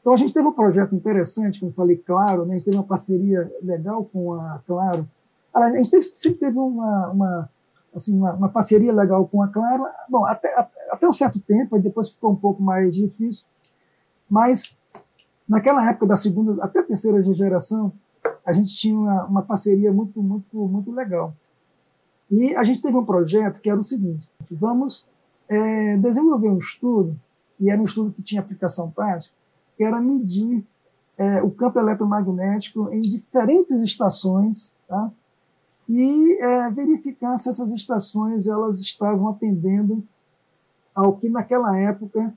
[0.02, 2.54] Então a gente teve um projeto interessante, como eu falei, Claro, né?
[2.54, 5.08] a gente teve uma parceria legal com a Claro.
[5.54, 7.50] A gente teve, sempre teve uma, uma
[7.94, 10.52] assim, uma, uma, parceria legal com a Claro, bom, até,
[10.90, 13.44] até um certo tempo, depois ficou um pouco mais difícil,
[14.28, 14.76] mas
[15.48, 17.92] naquela época da segunda até terceira geração,
[18.44, 21.34] a gente tinha uma, uma parceria muito, muito, muito legal.
[22.30, 25.06] E a gente teve um projeto que era o seguinte: vamos
[25.48, 27.16] é, desenvolver um estudo,
[27.60, 29.34] e era um estudo que tinha aplicação prática,
[29.76, 30.64] que era medir
[31.16, 35.10] é, o campo eletromagnético em diferentes estações, tá?
[35.88, 40.02] e é, verificar se essas estações elas estavam atendendo
[40.94, 42.32] ao que naquela época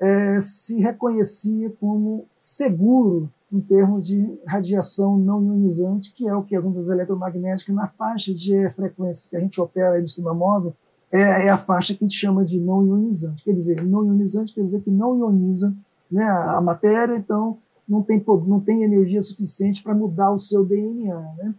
[0.00, 6.54] é, se reconhecia como seguro em termos de radiação não ionizante, que é o que
[6.54, 10.74] as ondas eletromagnéticas na faixa de frequência que a gente opera aí no sistema móvel,
[11.10, 13.42] é, é, a faixa que a gente chama de não ionizante.
[13.42, 15.74] Quer dizer, não ionizante quer dizer que não ioniza
[16.10, 21.18] né, a matéria, então não tem, não tem energia suficiente para mudar o seu DNA.
[21.38, 21.54] Né?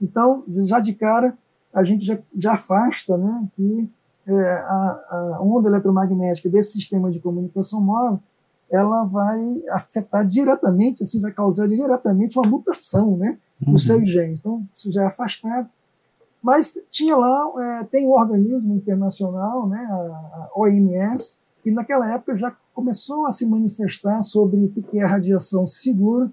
[0.00, 1.36] Então, já de cara,
[1.72, 3.88] a gente já, já afasta né, que
[4.26, 8.20] é, a, a, onda eletromagnética desse sistema de comunicação móvel
[8.70, 13.72] ela vai afetar diretamente, assim, vai causar diretamente uma mutação né, uhum.
[13.72, 14.40] nos seus genes.
[14.40, 15.68] Então, isso já é afastado.
[16.42, 21.36] Mas tinha lá, é, tem um organismo internacional, né, a, a OMS,
[21.68, 26.32] que naquela época já começou a se manifestar sobre o que é radiação segura,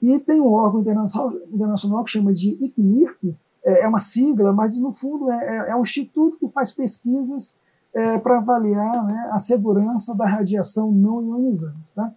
[0.00, 4.78] e tem um órgão internacional, internacional que chama de ICNIRP, é, é uma sigla, mas
[4.78, 7.54] no fundo é, é, é um instituto que faz pesquisas
[7.92, 11.76] é, para avaliar né, a segurança da radiação não ionizante.
[11.94, 12.12] Tá?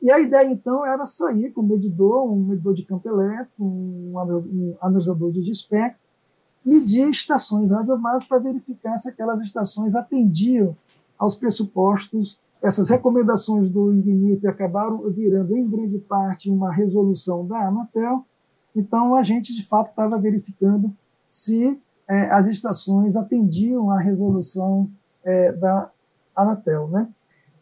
[0.00, 4.14] E a ideia, então, era sair com um medidor, um medidor de campo elétrico, um
[4.80, 6.00] analisador de espectro,
[6.64, 10.76] medir estações radiobases para verificar se aquelas estações atendiam
[11.22, 12.40] aos pressupostos.
[12.60, 18.24] Essas recomendações do INGNIP acabaram virando, em grande parte, uma resolução da Anatel.
[18.74, 20.92] Então, a gente, de fato, estava verificando
[21.30, 24.90] se é, as estações atendiam à resolução
[25.22, 25.90] é, da
[26.34, 26.88] Anatel.
[26.88, 27.08] Né?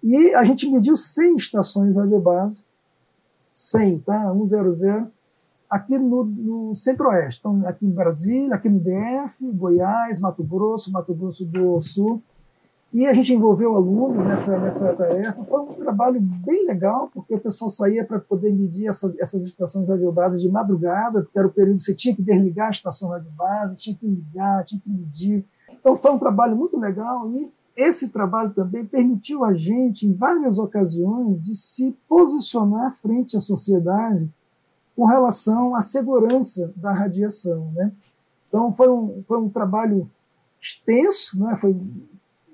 [0.02, 2.64] E a gente mediu 100 estações radiobase,
[3.52, 4.34] 100, tá?
[4.48, 5.06] 100,
[5.68, 7.40] aqui no, no Centro-Oeste.
[7.40, 12.22] Então, aqui em Brasília, aqui no DF, Goiás, Mato Grosso, Mato Grosso do Sul,
[12.92, 15.44] e a gente envolveu alunos nessa, nessa tarefa.
[15.44, 19.88] Foi um trabalho bem legal, porque o pessoal saía para poder medir essas, essas estações
[19.88, 23.76] radiobase de madrugada, porque era o período que você tinha que desligar a estação radiobase,
[23.76, 25.44] tinha que ligar, tinha que medir.
[25.70, 30.58] Então foi um trabalho muito legal e esse trabalho também permitiu a gente, em várias
[30.58, 34.28] ocasiões, de se posicionar frente à sociedade
[34.96, 37.70] com relação à segurança da radiação.
[37.72, 37.92] Né?
[38.48, 40.10] Então foi um, foi um trabalho
[40.60, 41.54] extenso, né?
[41.56, 41.74] foi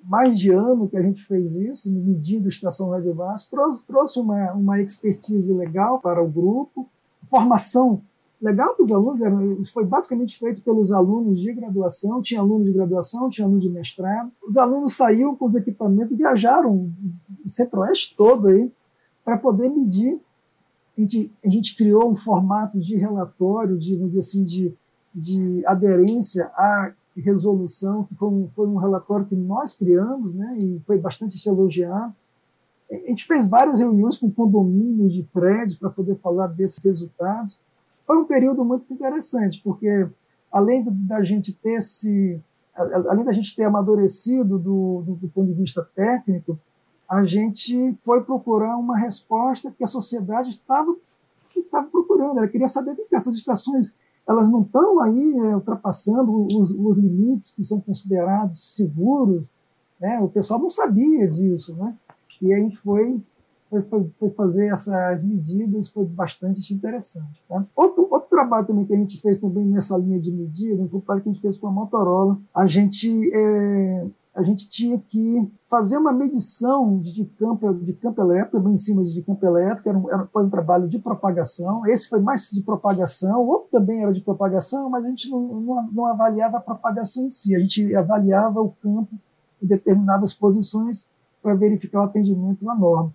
[0.06, 4.80] mais de ano que a gente fez isso, medindo estação radiovascular, trouxe, trouxe uma, uma
[4.80, 6.88] expertise legal para o grupo,
[7.28, 8.00] formação
[8.40, 9.36] legal para os alunos, era,
[9.72, 14.30] foi basicamente feito pelos alunos de graduação, tinha aluno de graduação, tinha aluno de mestrado,
[14.46, 16.88] os alunos saíram com os equipamentos, viajaram
[17.44, 18.70] o centro-oeste todo aí,
[19.24, 20.20] para poder medir,
[20.96, 24.72] a gente, a gente criou um formato de relatório, de, vamos dizer assim, de,
[25.12, 30.80] de aderência a resolução, que foi um, foi um relatório que nós criamos, né, e
[30.86, 32.14] foi bastante elogiado,
[32.90, 37.60] A gente fez várias reuniões com condomínios de prédios para poder falar desses resultados.
[38.06, 40.08] Foi um período muito interessante, porque
[40.52, 42.40] além da gente ter se,
[42.74, 46.58] além da gente ter amadurecido do, do, do ponto de vista técnico,
[47.08, 50.94] a gente foi procurar uma resposta que a sociedade estava
[51.60, 52.38] estava procurando.
[52.38, 53.94] Ela queria saber que essas estações
[54.28, 59.44] elas não estão aí é, ultrapassando os, os, limites que são considerados seguros.
[60.00, 60.18] Né?
[60.20, 61.94] O pessoal não sabia disso, né?
[62.42, 63.20] E a gente foi
[63.68, 67.42] foi, foi, foi, fazer essas medidas, foi bastante interessante.
[67.48, 67.64] Tá?
[67.74, 71.02] Outro, outro trabalho também que a gente fez também nessa linha de medida, foi o
[71.02, 72.38] trabalho que a gente fez com a Motorola.
[72.54, 74.06] A gente, é,
[74.36, 79.22] a gente tinha que fazer uma medição de campo, de campo elétrico, em cima de
[79.22, 83.40] campo elétrico, era um, era, foi um trabalho de propagação, esse foi mais de propagação,
[83.40, 87.30] outro também era de propagação, mas a gente não, não, não avaliava a propagação em
[87.30, 89.08] si, a gente avaliava o campo
[89.62, 91.08] em determinadas posições
[91.42, 93.14] para verificar o atendimento na norma.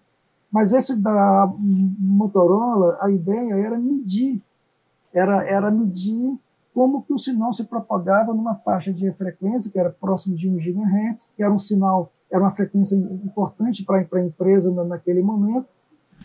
[0.52, 4.42] Mas esse da Motorola, a ideia era medir,
[5.14, 6.36] era, era medir
[6.74, 10.56] como que o sinal se propagava numa faixa de frequência que era próximo de 1
[10.58, 15.68] GHz, que era um sinal, era uma frequência importante para a empresa naquele momento,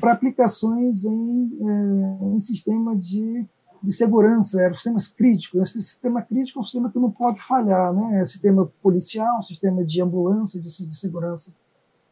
[0.01, 3.47] para aplicações em, é, em sistema de,
[3.83, 5.63] de segurança, eram sistemas críticos.
[5.63, 8.21] Esse sistema crítico é um sistema que não pode falhar, né?
[8.21, 11.55] É sistema policial, sistema de ambulância, de, de segurança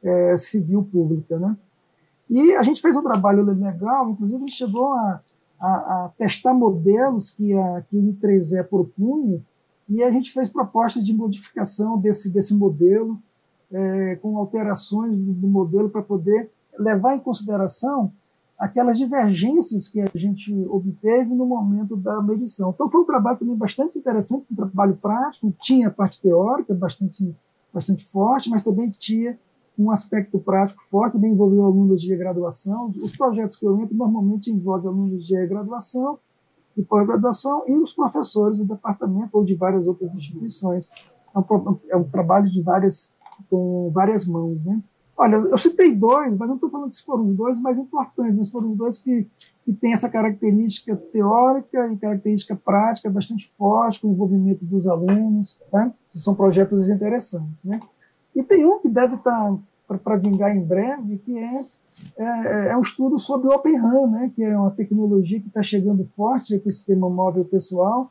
[0.02, 1.56] é, civil pública, né?
[2.28, 5.20] E a gente fez um trabalho legal, inclusive a gente chegou a,
[5.60, 9.40] a, a testar modelos que, a, que o I3E propunha,
[9.88, 13.18] e a gente fez propostas de modificação desse, desse modelo,
[13.72, 18.12] é, com alterações do, modelo para poder levar em consideração
[18.58, 22.70] aquelas divergências que a gente obteve no momento da medição.
[22.70, 27.34] Então foi um trabalho também bastante interessante, um trabalho prático, tinha parte teórica bastante,
[27.72, 29.38] bastante forte, mas também tinha
[29.78, 32.88] um aspecto prático forte, também envolveu alunos de graduação.
[32.88, 36.18] Os projetos que eu entro normalmente envolvem alunos de graduação
[36.76, 40.88] e pós-graduação e os professores do departamento ou de várias outras instituições.
[41.34, 43.12] É um, é um trabalho de várias,
[43.50, 44.64] com várias mãos.
[44.64, 44.80] Né?
[45.16, 48.50] Olha, eu citei dois, mas não estou falando que foram os dois mais importantes, mas
[48.50, 49.28] foram os dois que,
[49.64, 55.58] que têm essa característica teórica e característica prática bastante forte, com o envolvimento dos alunos.
[55.70, 55.92] Tá?
[56.10, 57.64] São projetos interessantes.
[57.64, 57.78] Né?
[58.34, 59.56] E tem um que deve estar
[59.86, 61.64] para vingar em breve, que é,
[62.16, 65.62] é, é, um estudo sobre o Open RAM, né, que é uma tecnologia que está
[65.62, 68.10] chegando forte para o sistema móvel pessoal,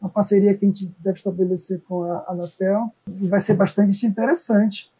[0.00, 4.90] uma parceria que a gente deve estabelecer com a Anatel, e vai ser bastante interessante.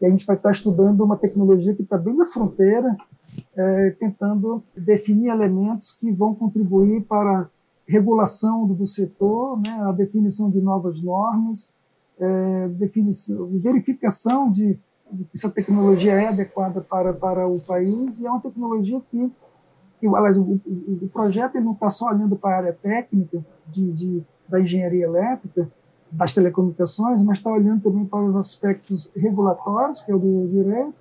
[0.00, 2.96] E a gente vai estar estudando uma tecnologia que está bem na fronteira,
[3.56, 7.48] é, tentando definir elementos que vão contribuir para
[7.86, 11.70] regulação do, do setor, né, a definição de novas normas,
[12.18, 14.78] é, definição, verificação de,
[15.10, 19.30] que essa tecnologia é adequada para, para o país e é uma tecnologia que,
[20.00, 23.44] que aliás, o, o, o projeto ele não está só olhando para a área técnica
[23.68, 25.70] de, de, da engenharia elétrica,
[26.10, 30.94] das telecomunicações, mas está olhando também para os aspectos regulatórios, que é o do direito,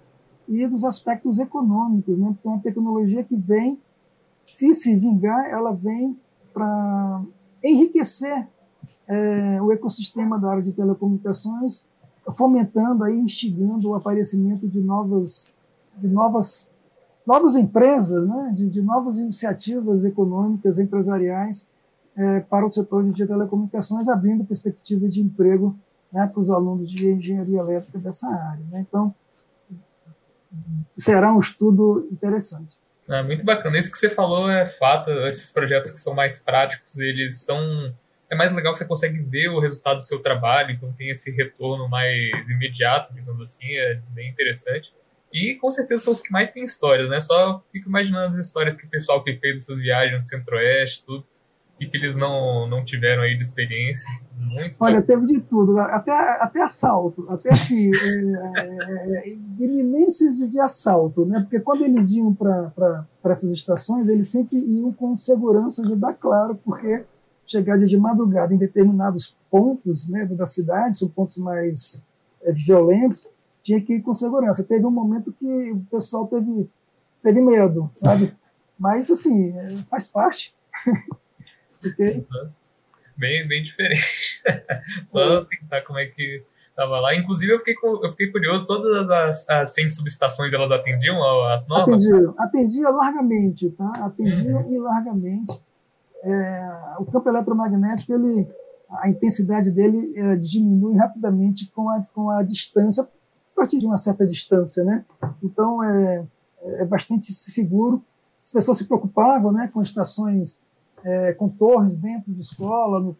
[0.48, 2.28] e dos aspectos econômicos, né?
[2.28, 3.78] porque é uma tecnologia que vem,
[4.46, 6.18] se se vingar, ela vem
[6.54, 7.22] para
[7.64, 8.48] enriquecer
[9.12, 11.84] é, o ecossistema da área de telecomunicações,
[12.38, 15.52] fomentando aí, instigando o aparecimento de novas,
[15.98, 16.66] de novas,
[17.28, 21.68] novas empresas, né, de, de novas iniciativas econômicas, empresariais
[22.16, 25.76] é, para o setor de telecomunicações, abrindo perspectiva de emprego
[26.10, 28.64] né, para os alunos de engenharia elétrica dessa área.
[28.72, 28.86] Né?
[28.88, 29.14] Então,
[30.96, 32.78] será um estudo interessante.
[33.10, 33.78] É, muito bacana.
[33.78, 35.10] Isso que você falou é fato.
[35.28, 37.94] Esses projetos que são mais práticos, eles são
[38.32, 41.30] é mais legal que você consegue ver o resultado do seu trabalho, então tem esse
[41.32, 44.94] retorno mais imediato, digamos assim, é bem interessante.
[45.34, 47.20] E com certeza são os que mais têm histórias, né?
[47.20, 51.28] Só fico imaginando as histórias que o pessoal que fez essas viagens no Centro-Oeste, tudo,
[51.78, 54.10] e que eles não, não tiveram aí de experiência.
[54.38, 55.82] Muito Olha, teve de tudo, né?
[55.82, 57.92] até, até assalto, até assim,
[58.56, 59.30] é, é, é,
[59.60, 61.42] iminência de, de, assalto, né?
[61.42, 67.04] Porque quando eles iam para essas estações, eles sempre iam com segurança ajudar, claro, porque
[67.48, 72.04] chegar de madrugada em determinados pontos né, da cidade, são pontos mais
[72.44, 73.28] é, violentos,
[73.62, 74.64] tinha que ir com segurança.
[74.64, 76.70] Teve um momento que o pessoal teve,
[77.22, 78.34] teve medo, sabe?
[78.80, 80.56] Mas, assim, é, faz parte.
[81.82, 82.24] Porque...
[83.18, 84.42] Bem, bem diferente.
[85.06, 87.16] Só pensar como é que estava lá.
[87.16, 92.04] Inclusive, eu fiquei, eu fiquei curioso, todas as, as 100 subestações, elas atendiam as normas?
[92.04, 93.92] Atendiam, atendia largamente, tá?
[93.98, 94.72] Atendiam uhum.
[94.72, 95.62] e largamente
[96.24, 98.48] é, o campo eletromagnético, ele,
[98.90, 103.98] a intensidade dele é, diminui rapidamente com a, com a distância, a partir de uma
[103.98, 105.06] certa distância, né?
[105.44, 106.26] Então é,
[106.64, 108.04] é bastante seguro.
[108.46, 110.62] As pessoas se preocupavam, né, com estações,
[111.04, 113.16] é, com torres dentro de escola, no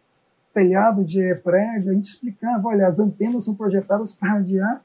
[0.52, 1.90] telhado de prédio.
[1.90, 4.82] A gente explicava, olha, as antenas são projetadas para radiar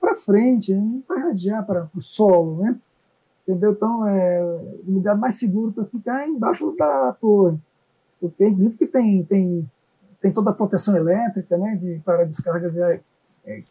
[0.00, 0.80] para frente, né?
[0.80, 2.78] não para radiar para o solo, né?
[3.46, 3.72] Entendeu?
[3.72, 7.56] Então, é o lugar mais seguro para ficar é embaixo da torre.
[8.20, 9.70] Porque, inclusive, que tem, tem,
[10.20, 13.00] tem toda a proteção elétrica, né, de, para descargas é,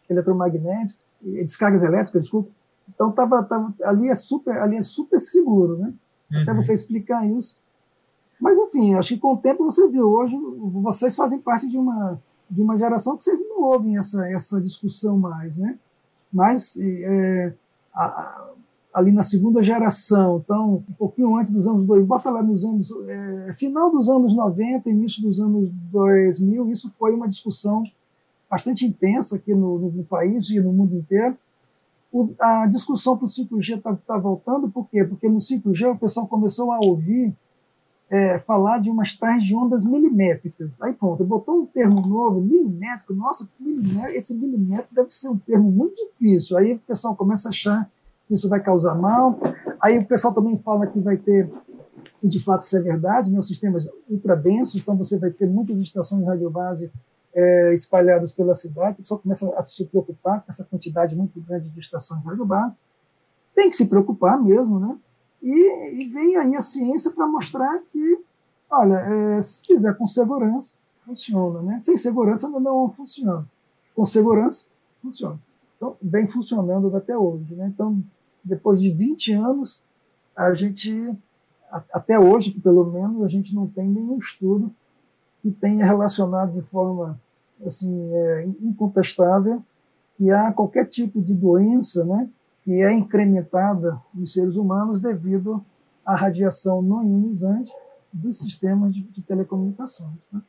[0.08, 2.48] eletromagnéticas, descargas elétricas, desculpa.
[2.88, 5.92] Então, tava, tava, ali, é super, ali é super seguro, né?
[6.32, 6.42] Uhum.
[6.42, 7.58] Até você explicar isso.
[8.40, 10.36] Mas, enfim, acho que com o tempo você viu, hoje
[10.82, 12.18] vocês fazem parte de uma,
[12.48, 15.78] de uma geração que vocês não ouvem essa, essa discussão mais, né?
[16.32, 17.52] Mas, é,
[17.92, 18.46] a,
[18.96, 22.90] ali na segunda geração, então, um pouquinho antes dos anos 2000, bota lá nos anos,
[23.06, 27.84] é, final dos anos 90, início dos anos 2000, isso foi uma discussão
[28.48, 31.36] bastante intensa aqui no, no, no país e no mundo inteiro.
[32.10, 35.04] O, a discussão para o 5G está tá voltando, por quê?
[35.04, 37.34] Porque no 5G o pessoal começou a ouvir
[38.08, 40.70] é, falar de umas tais de ondas milimétricas.
[40.80, 45.70] Aí pronto, botou um termo novo, milimétrico, nossa, milimétrico, esse milimétrico deve ser um termo
[45.70, 46.56] muito difícil.
[46.56, 47.90] Aí o pessoal começa a achar
[48.30, 49.38] isso vai causar mal.
[49.80, 51.50] Aí o pessoal também fala que vai ter,
[52.22, 55.78] e de fato isso é verdade, né, os sistemas ultradensos, então você vai ter muitas
[55.80, 56.90] estações de radiobase
[57.34, 61.68] é, espalhadas pela cidade, o pessoal começa a se preocupar com essa quantidade muito grande
[61.68, 62.76] de estações de radiobase.
[63.54, 64.96] Tem que se preocupar mesmo, né?
[65.42, 68.18] E, e vem aí a ciência para mostrar que,
[68.70, 70.74] olha, é, se fizer com segurança,
[71.04, 71.78] funciona, né?
[71.80, 73.46] Sem segurança não, funciona.
[73.94, 74.64] Com segurança,
[75.02, 75.38] funciona.
[75.76, 77.70] Então, vem funcionando até hoje, né?
[77.72, 78.02] Então,
[78.46, 79.82] depois de 20 anos,
[80.36, 81.14] a gente,
[81.92, 84.72] até hoje, pelo menos, a gente não tem nenhum estudo
[85.42, 87.20] que tenha relacionado de forma
[87.64, 89.62] assim, é, incontestável
[90.16, 92.28] que há qualquer tipo de doença né,
[92.62, 95.64] que é incrementada nos seres humanos devido
[96.04, 97.72] à radiação não ionizante
[98.12, 100.18] dos sistemas de, de telecomunicações.
[100.32, 100.40] Né?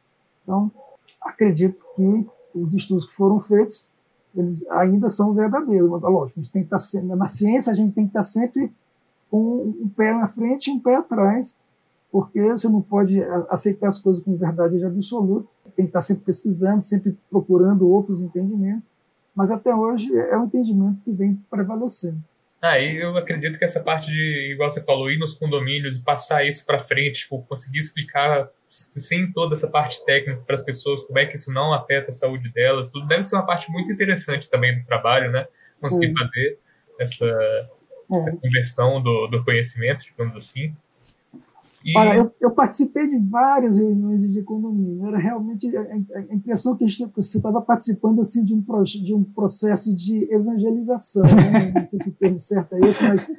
[0.44, 0.72] Então,
[1.22, 3.90] acredito que os estudos que foram feitos
[4.40, 5.90] eles ainda são verdadeiros.
[5.90, 8.72] Lógico, a gente tem que estar, tá na ciência a gente tem que estar sempre
[9.30, 11.58] com um pé na frente e um pé atrás,
[12.12, 16.82] porque você não pode aceitar as coisas como verdade absoluta, tem que estar sempre pesquisando,
[16.82, 18.90] sempre procurando outros entendimentos,
[19.36, 22.20] mas até hoje é um entendimento que vem prevalecendo.
[22.62, 26.46] Ah, e eu acredito que essa parte de, igual você falou, ir nos condomínios passar
[26.46, 31.20] isso para frente, tipo, conseguir explicar sem toda essa parte técnica para as pessoas, como
[31.20, 34.50] é que isso não afeta a saúde delas, tudo deve ser uma parte muito interessante
[34.50, 35.48] também do trabalho, né?
[35.80, 36.60] Conseguir fazer
[37.00, 38.16] essa, é.
[38.16, 40.76] essa conversão do, do conhecimento, digamos assim.
[41.86, 41.98] E...
[41.98, 45.08] Olha, eu, eu, participei de várias reuniões de condomínio.
[45.08, 49.94] Era realmente a, a impressão que você estava participando assim de um, de um processo
[49.96, 51.24] de evangelização.
[51.24, 51.72] Né?
[51.74, 53.30] Não sei se o termo certo é esse, mas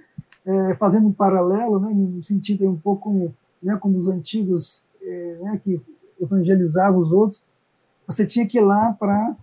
[0.47, 4.83] é, fazendo um paralelo, né, no sentido um pouco como, né, como os antigos
[5.43, 5.81] né, que
[6.21, 7.45] evangelizava os outros,
[8.07, 9.37] você tinha que ir lá para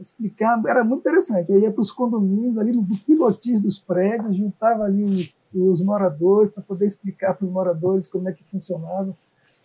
[0.00, 1.50] explicar, era muito interessante.
[1.50, 6.62] Eu ia para os condomínios, ali no pilotis dos prédios, juntava ali os moradores para
[6.62, 9.16] poder explicar para os moradores como é que funcionava.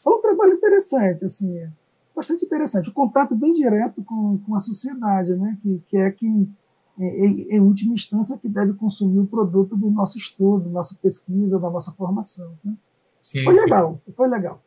[0.03, 1.67] Foi um trabalho interessante, assim,
[2.15, 2.89] bastante interessante.
[2.89, 6.53] O contato bem direto com, com a sociedade, né, que, que é quem,
[6.97, 11.59] em, em última instância, que deve consumir o produto do nosso estudo, da nossa pesquisa,
[11.59, 12.53] da nossa formação.
[12.63, 12.73] Né?
[13.21, 14.11] Sim, foi legal, sim.
[14.13, 14.61] foi legal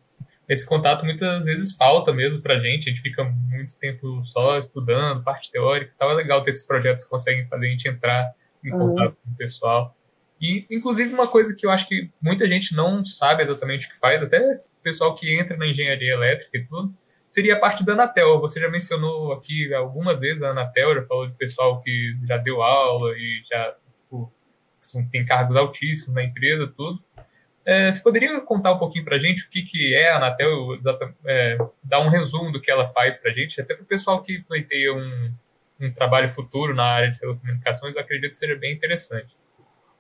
[0.49, 5.23] esse contato muitas vezes falta mesmo para gente, a gente fica muito tempo só estudando,
[5.23, 6.11] parte teórica e tal.
[6.11, 8.35] É legal ter esses projetos que conseguem fazer a gente entrar
[8.65, 9.17] em contato uhum.
[9.25, 9.95] com o pessoal.
[10.41, 13.99] E, inclusive, uma coisa que eu acho que muita gente não sabe exatamente o que
[13.99, 16.95] faz, até o pessoal que entra na engenharia elétrica e tudo,
[17.29, 18.41] seria a parte da Anatel.
[18.41, 22.63] Você já mencionou aqui algumas vezes a Anatel, já falou de pessoal que já deu
[22.63, 24.33] aula e já tipo,
[25.11, 27.03] tem cargos altíssimos na empresa, tudo.
[27.69, 30.69] É, você poderia contar um pouquinho para a gente o que, que é a Anatel,
[31.27, 34.23] é, dar um resumo do que ela faz para a gente, até para o pessoal
[34.23, 35.31] que pleiteia um,
[35.79, 39.37] um trabalho futuro na área de telecomunicações, eu acredito que seja bem interessante.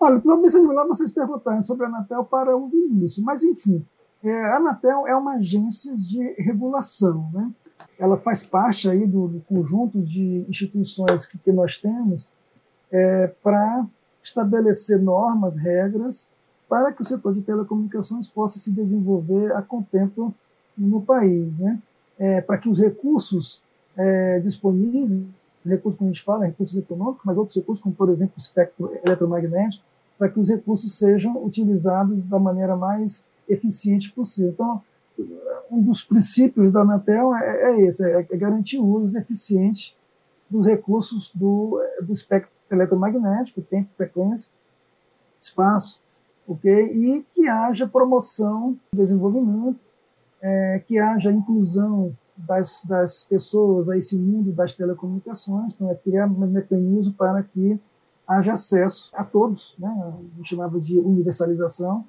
[0.00, 3.84] Olha, talvez seja melhor vocês perguntarem sobre a Anatel para o Vinícius, mas enfim,
[4.24, 7.50] é, a Anatel é uma agência de regulação, né?
[7.98, 12.30] Ela faz parte aí do, do conjunto de instituições que, que nós temos
[12.90, 13.84] é, para
[14.22, 16.30] estabelecer normas, regras
[16.68, 20.34] para que o setor de telecomunicações possa se desenvolver a contento
[20.76, 21.78] no país, né?
[22.18, 23.62] É, para que os recursos
[23.96, 25.24] é, disponíveis,
[25.64, 28.92] recursos que a gente fala, recursos econômicos, mas outros recursos, como por exemplo o espectro
[29.04, 29.84] eletromagnético,
[30.18, 34.50] para que os recursos sejam utilizados da maneira mais eficiente possível.
[34.50, 34.82] Então,
[35.70, 39.96] um dos princípios da Anatel é, é esse, é, é garantir o uso eficiente
[40.50, 44.50] dos recursos do, do espectro eletromagnético, tempo, frequência,
[45.38, 46.00] espaço,
[46.48, 46.72] ok?
[46.72, 49.78] E que haja promoção, desenvolvimento,
[50.40, 56.26] é, que haja inclusão das, das pessoas a esse mundo das telecomunicações, então é criar
[56.26, 57.78] um mecanismo para que
[58.26, 60.14] haja acesso a todos, né?
[60.36, 62.04] gente chamava de universalização,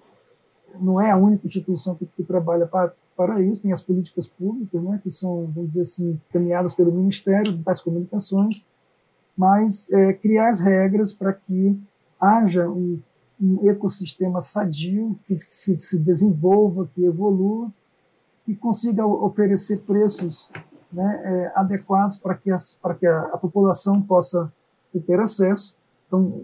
[0.80, 4.82] não é a única instituição que, que trabalha para, para isso, tem as políticas públicas,
[4.82, 8.66] né, que são, vamos dizer assim, caminhadas pelo Ministério das Comunicações,
[9.36, 11.80] mas é, criar as regras para que
[12.20, 13.00] haja um,
[13.42, 17.72] um ecossistema sadio, que, se, se, desenvolva, que evolua,
[18.48, 20.52] e consiga oferecer preços
[20.92, 24.52] né, é, adequados para que, as, para que a, a população possa
[25.06, 25.76] ter acesso.
[26.08, 26.44] Então,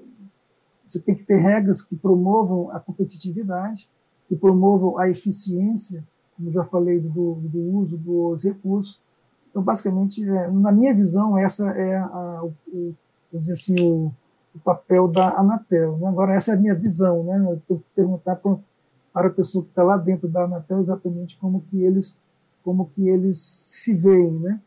[0.88, 3.90] você tem que ter regras que promovam a competitividade,
[4.30, 6.04] que promovam a eficiência,
[6.38, 9.02] como já falei, do, do uso dos recursos.
[9.50, 12.94] Então, basicamente, é, na minha visão, essa é a, o,
[13.34, 14.14] dizer assim, o,
[14.56, 16.00] o, papel da Anatel.
[16.08, 17.24] Agora, essa é a minha visão.
[17.24, 17.38] Né?
[17.38, 18.58] Eu tenho que perguntar para,
[19.14, 22.20] para a pessoa que está lá dentro da Anatel exatamente como que eles,
[22.64, 24.32] como que eles se veem.
[24.32, 24.60] Né?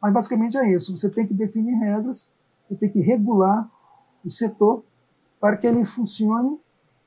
[0.00, 0.96] Mas, basicamente, é isso.
[0.96, 2.30] Você tem que definir regras,
[2.64, 3.68] você tem que regular
[4.24, 4.82] o setor
[5.40, 6.58] para que ele funcione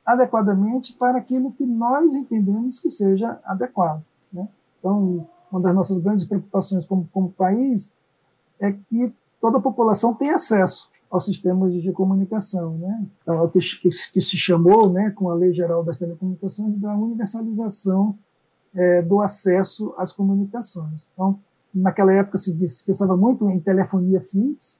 [0.06, 4.04] adequadamente para aquilo que nós entendemos que seja adequado.
[4.32, 4.48] Né?
[4.80, 7.92] Então, uma das nossas grandes preocupações como, como país
[8.60, 12.78] é que toda a população tenha acesso aos sistemas de comunicação.
[12.78, 13.06] Né?
[13.22, 16.78] Então, é o que, que, que, se chamou, né, com a Lei Geral das Telecomunicações,
[16.80, 18.18] da universalização
[18.74, 21.08] é, do acesso às comunicações.
[21.14, 21.40] Então,
[21.74, 22.54] naquela época se,
[22.86, 24.78] pensava muito em telefonia fixa,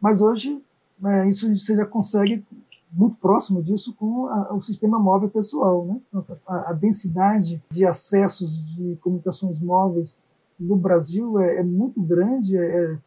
[0.00, 0.62] mas hoje
[1.04, 2.44] é, isso você já consegue
[2.92, 5.84] muito próximo disso com a, o sistema móvel pessoal.
[5.84, 6.00] Né?
[6.46, 10.16] A, a, densidade de acessos de comunicações móveis
[10.58, 12.98] no Brasil é, é muito grande, é,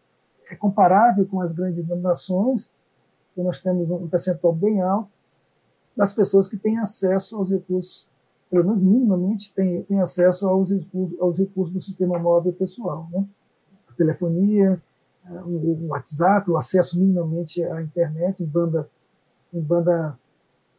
[0.49, 2.71] é, comparável com as grandes nações,
[3.35, 5.09] que nós temos um percentual bem alto
[5.95, 8.07] das pessoas que têm acesso aos recursos,
[8.49, 13.07] pelo menos minimamente, têm, têm acesso aos recursos, aos recursos do sistema móvel pessoal.
[13.11, 13.25] Né?
[13.89, 14.81] A telefonia,
[15.45, 18.89] o WhatsApp, o acesso minimamente à internet em banda
[19.53, 20.17] em banda,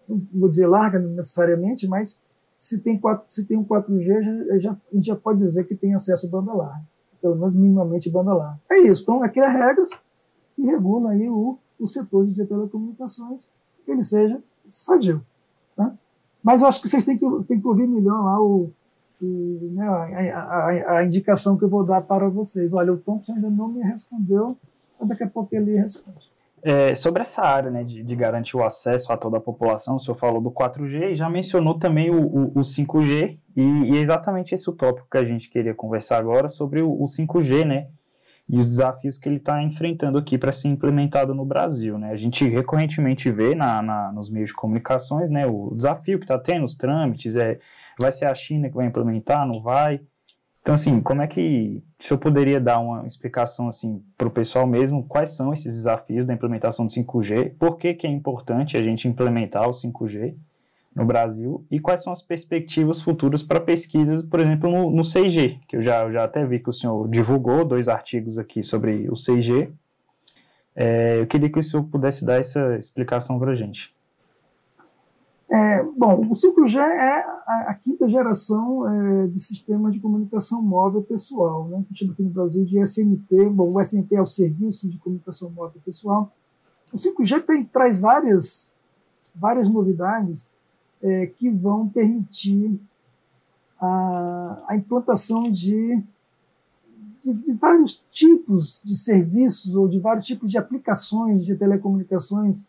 [0.08, 2.18] não vou dizer larga necessariamente, mas
[2.58, 5.74] se tem, 4, se tem um 4G, já, já, a gente já pode dizer que
[5.74, 6.84] tem acesso a banda larga,
[7.20, 8.60] pelo menos minimamente banda larga.
[8.70, 9.90] É isso, então aqui as regras
[10.54, 13.48] que regulam aí o, o setor de telecomunicações,
[13.84, 15.24] que ele seja sadio.
[15.76, 15.92] Tá?
[16.42, 18.70] Mas eu acho que vocês têm que, têm que ouvir melhor lá o,
[19.20, 22.72] né, a, a, a, indicação que eu vou dar para vocês.
[22.72, 24.56] Olha, o Thompson ainda não me respondeu,
[25.00, 26.30] daqui a pouco ele responde.
[26.62, 29.98] É, sobre essa área né, de, de, garantir o acesso a toda a população, o
[29.98, 34.00] senhor falou do 4G e já mencionou também o, o, o 5G, e, e, é
[34.00, 37.88] exatamente esse o tópico que a gente queria conversar agora sobre o, o 5G, né?
[38.48, 42.11] E os desafios que ele está enfrentando aqui para ser implementado no Brasil, né?
[42.11, 45.46] A gente recorrentemente vê na, na, nos meios de comunicações, né?
[45.46, 47.58] O desafio que está tendo, os trâmites, é,
[47.98, 50.00] vai ser a China que vai implementar, não vai?
[50.62, 54.66] Então, assim, como é que o senhor poderia dar uma explicação assim para o pessoal
[54.66, 55.04] mesmo?
[55.04, 57.54] Quais são esses desafios da implementação do 5G?
[57.58, 60.34] Por que, que é importante a gente implementar o 5G
[60.94, 61.64] no Brasil?
[61.70, 65.61] E quais são as perspectivas futuras para pesquisas, por exemplo, no, no 6G?
[65.66, 69.08] Que eu já, eu já até vi que o senhor divulgou dois artigos aqui sobre
[69.08, 69.70] o 6G.
[70.76, 73.94] É, eu queria que o senhor pudesse dar essa explicação para a gente.
[75.53, 81.03] É, bom, o 5G é a, a quinta geração é, de sistemas de comunicação móvel
[81.03, 83.48] pessoal, né, que chama aqui no Brasil de SNP.
[83.48, 86.32] Bom, o SNP é o Serviço de Comunicação Móvel Pessoal.
[86.92, 88.72] O 5G tem, traz várias,
[89.34, 90.48] várias novidades
[91.03, 92.80] é, que vão permitir
[93.80, 96.01] a, a implantação de,
[97.24, 102.64] de, de vários tipos de serviços ou de vários tipos de aplicações de telecomunicações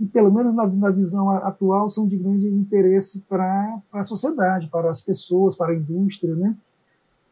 [0.00, 4.88] que, pelo menos na, na visão atual, são de grande interesse para a sociedade, para
[4.88, 6.34] as pessoas, para a indústria.
[6.34, 6.56] Né?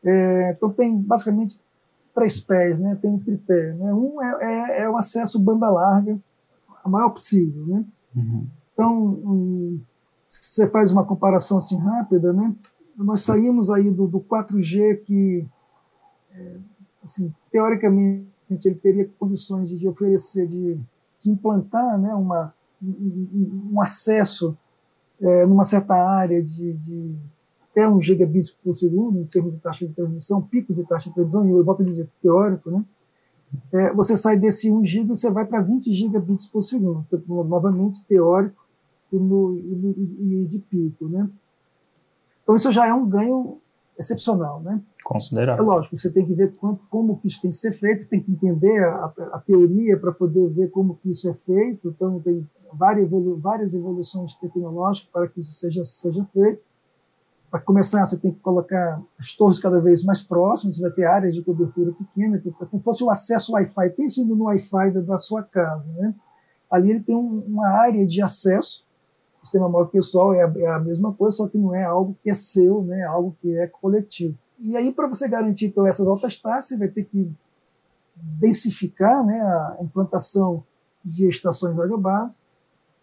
[0.04, 1.58] É, então, tem basicamente
[2.14, 2.94] três pés, né?
[3.00, 3.72] tem um tripé.
[3.72, 3.94] Né?
[3.94, 6.18] Um é, é, é o acesso banda larga,
[6.84, 7.66] a maior possível.
[7.66, 7.84] Né?
[8.14, 8.46] Uhum.
[8.74, 9.80] Então, um,
[10.28, 12.54] se você faz uma comparação assim rápida, né?
[12.98, 15.46] nós saímos aí do, do 4G que,
[16.34, 16.56] é,
[17.02, 18.28] assim, teoricamente,
[18.62, 20.78] ele teria condições de, de oferecer, de,
[21.22, 22.52] de implantar né, uma,
[22.82, 24.56] um, acesso
[25.20, 27.16] é, numa certa área de, de
[27.70, 31.14] até um gigabits por segundo, em termos de taxa de transmissão, pico de taxa de
[31.14, 32.84] transmissão, e eu volto a dizer, teórico, né?
[33.72, 38.04] É, você sai desse 1 GB e você vai para 20 gigabits por segundo, novamente
[38.04, 38.62] teórico
[39.12, 41.08] e, no, e, e, de pico.
[41.08, 41.28] Né?
[42.42, 43.58] Então, isso já é um ganho
[43.98, 44.80] excepcional, né?
[45.02, 45.64] Considerável.
[45.64, 48.20] É lógico, você tem que ver quanto, como que isso tem que ser feito, tem
[48.20, 51.88] que entender a, a teoria para poder ver como que isso é feito.
[51.88, 56.62] Então, tem várias, evolu várias evoluções tecnológicas para que isso seja, seja feito.
[57.50, 61.06] Para começar, você tem que colocar as torres cada vez mais próximas, você vai ter
[61.06, 63.90] áreas de cobertura pequena, como se fosse o acesso Wi-Fi.
[63.90, 65.86] Pense no Wi-Fi da, da sua casa.
[65.96, 66.14] Né?
[66.70, 68.86] Ali ele tem um, uma área de acesso,
[69.42, 72.14] o sistema móvel pessoal é a, é a mesma coisa, só que não é algo
[72.22, 73.00] que é seu, né?
[73.00, 74.36] é algo que é coletivo.
[74.60, 77.32] E aí, para você garantir então, essas altas taxas, você vai ter que
[78.40, 80.64] densificar né, a implantação
[81.04, 82.47] de estações radiobásicas,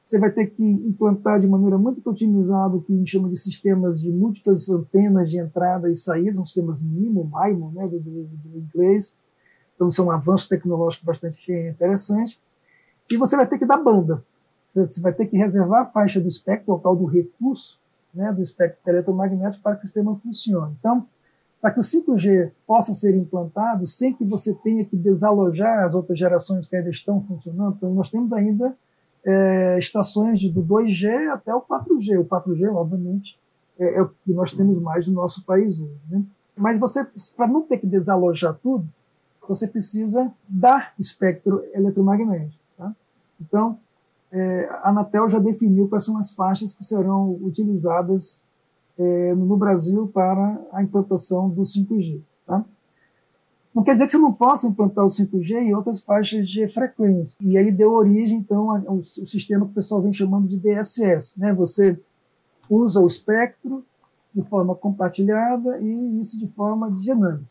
[0.05, 3.37] você vai ter que implantar de maneira muito otimizada o que a gente chama de
[3.37, 8.23] sistemas de múltiplas antenas de entrada e saída, são sistemas MIMO, MIMO, né, do, do,
[8.23, 9.15] do inglês.
[9.75, 12.39] Então, isso é um avanço tecnológico bastante interessante.
[13.11, 14.23] E você vai ter que dar banda.
[14.67, 17.79] Você vai ter que reservar a faixa do espectro, o tal do recurso,
[18.13, 20.75] né, do espectro eletromagnético, para que o sistema funcione.
[20.79, 21.07] Então,
[21.59, 26.19] para que o 5G possa ser implantado sem que você tenha que desalojar as outras
[26.19, 28.77] gerações que ainda estão funcionando, então nós temos ainda
[29.25, 32.19] é, estações do 2G até o 4G.
[32.19, 33.39] O 4G, obviamente,
[33.79, 35.99] é, é, o que nós temos mais no nosso país hoje.
[36.09, 36.23] Né?
[36.55, 37.05] Mas você,
[37.35, 38.87] para não ter que desalojar tudo,
[39.47, 42.63] você precisa dar espectro eletromagnético.
[42.77, 42.95] Tá?
[43.41, 43.77] Então,
[44.31, 48.43] é, a Anatel já definiu quais são as faixas que serão utilizadas
[48.97, 52.21] é, no Brasil para a implantação do 5G.
[52.45, 52.63] Tá?
[53.75, 57.35] Não quer dizer que você não possa implantar o 5G em outras faixas de frequência.
[57.41, 61.37] E aí deu origem, então, ao, sistema que o pessoal vem chamando de DSS.
[61.37, 61.53] Né?
[61.53, 61.99] Você
[62.69, 63.83] usa o espectro
[64.33, 67.45] de forma compartilhada e isso de forma dinâmica.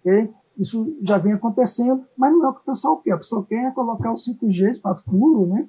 [0.00, 0.30] Okay?
[0.58, 3.14] Isso já vem acontecendo, mas não é o que o pessoal quer.
[3.14, 5.66] O pessoal quer colocar o 5G, de fato, puro, né?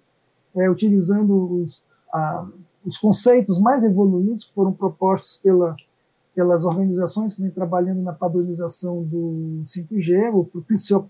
[0.54, 1.82] É, utilizando os,
[2.12, 2.46] a,
[2.86, 5.76] os conceitos mais evoluídos que foram propostos pela,
[6.38, 10.32] pelas organizações que vêm trabalhando na padronização do 5G.
[10.32, 10.46] O,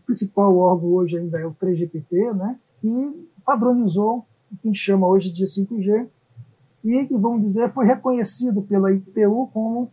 [0.06, 2.58] principal órgão hoje ainda é o 3GPP, né?
[2.82, 6.08] E padronizou o que a gente chama hoje de 5G
[6.82, 9.92] e vamos dizer, foi reconhecido pela ITU como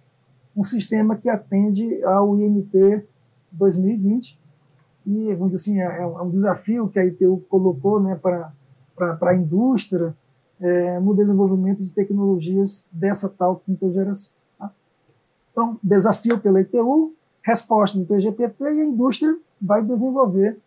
[0.56, 3.04] um sistema que atende ao INT
[3.50, 4.38] 2020.
[5.04, 8.52] E, vamos dizer assim, é, é um desafio que a ITU colocou né, para
[9.20, 10.14] a indústria,
[10.60, 14.32] é, no desenvolvimento de tecnologias dessa tal quinta geração.
[15.54, 20.58] Então, desafio pela ITU, resposta do TGPP e a indústria vai desenvolver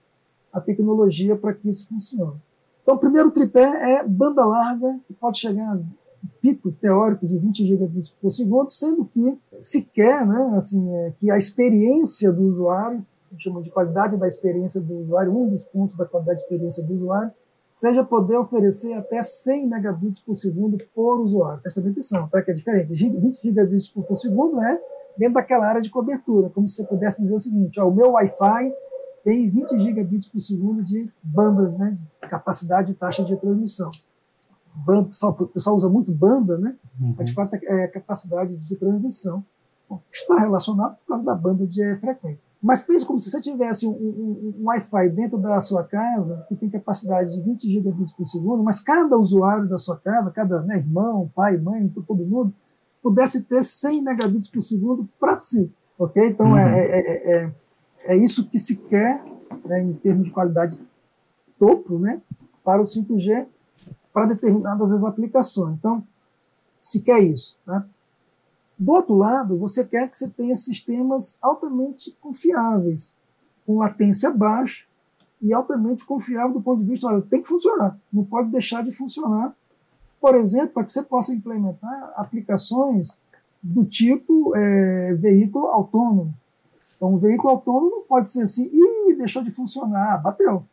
[0.54, 2.40] a tecnologia para que isso funcione.
[2.82, 5.80] Então, o primeiro tripé é banda larga, que pode chegar a
[6.42, 11.30] pico teórico de 20 gigabits por segundo, sendo que se quer né, assim, é, que
[11.30, 13.06] a experiência do usuário,
[13.38, 16.84] gente chama de qualidade da experiência do usuário, um dos pontos da qualidade da experiência
[16.84, 17.32] do usuário,
[17.78, 21.62] seja poder oferecer até 100 megabits por segundo por usuário.
[21.62, 22.42] Presta atenção, tá?
[22.42, 22.94] que é diferente.
[22.94, 24.82] 20 gigabits por segundo é
[25.16, 28.12] dentro daquela área de cobertura, como se você pudesse dizer o seguinte, ó, o meu
[28.12, 28.74] Wi-Fi
[29.24, 33.90] tem 20 gigabits por segundo de banda, né, de capacidade de taxa de transmissão.
[34.74, 36.76] Banda, o pessoal, o pessoal usa muito banda, né?
[37.02, 37.16] Uhum.
[37.18, 39.44] Mas de fato é capacidade de transmissão.
[39.90, 42.47] Bom, está relacionado por causa da banda de frequência.
[42.62, 46.56] Mas pense como se você tivesse um, um, um Wi-Fi dentro da sua casa, que
[46.56, 50.78] tem capacidade de 20 gigabits por segundo, mas cada usuário da sua casa, cada né,
[50.78, 52.54] irmão, pai, mãe, todo mundo,
[53.02, 55.72] pudesse ter 100 megabits por segundo para si.
[56.00, 56.28] Ok?
[56.28, 56.58] Então, uhum.
[56.58, 57.52] é, é, é,
[58.06, 59.24] é, isso que se quer,
[59.66, 60.80] né, em termos de qualidade
[61.60, 62.22] topo, né,
[62.64, 63.46] para o 5G,
[64.12, 65.76] para determinadas aplicações.
[65.76, 66.04] Então,
[66.82, 67.58] se quer isso.
[67.66, 67.84] Né?
[68.78, 73.16] Do outro lado, você quer que você tenha sistemas altamente confiáveis,
[73.66, 74.86] com latência baixa
[75.42, 78.92] e altamente confiável do ponto de vista, olha, tem que funcionar, não pode deixar de
[78.92, 79.56] funcionar.
[80.20, 83.18] Por exemplo, para que você possa implementar aplicações
[83.62, 86.34] do tipo é, veículo autônomo.
[86.96, 90.64] Então, um veículo autônomo não pode ser assim, e deixou de funcionar, bateu.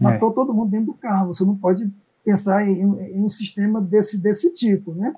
[0.00, 0.34] Matou é.
[0.34, 1.32] todo mundo dentro do carro.
[1.32, 1.90] Você não pode
[2.24, 5.14] pensar em, em um sistema desse, desse tipo, né?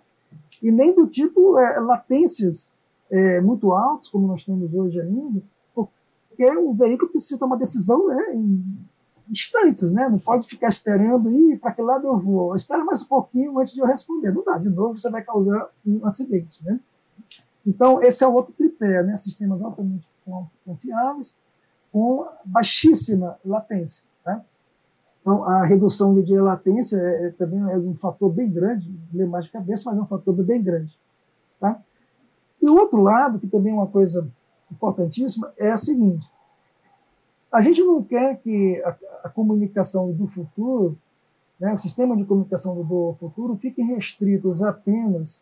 [0.64, 2.72] E nem do tipo é, latências
[3.10, 5.42] é, muito altas, como nós temos hoje ainda,
[5.74, 8.64] porque o veículo precisa tomar decisão né, em
[9.30, 10.08] instantes, né?
[10.08, 12.54] não pode ficar esperando, e para que lado eu vou?
[12.54, 14.32] Espera mais um pouquinho antes de eu responder.
[14.32, 16.64] Não dá, de novo você vai causar um acidente.
[16.64, 16.80] Né?
[17.66, 19.18] Então, esse é o outro tripé, né?
[19.18, 20.08] sistemas altamente
[20.64, 21.36] confiáveis,
[21.92, 24.02] com baixíssima latência.
[25.24, 29.46] Então, a redução de latência é, é, também é um fator bem grande, ler mais
[29.46, 30.94] de cabeça, mas é um fator bem grande.
[31.58, 31.80] Tá?
[32.60, 34.28] E o outro lado, que também é uma coisa
[34.70, 36.30] importantíssima, é a seguinte:
[37.50, 40.98] a gente não quer que a, a comunicação do futuro,
[41.58, 45.40] né, o sistema de comunicação do futuro, fiquem restritos apenas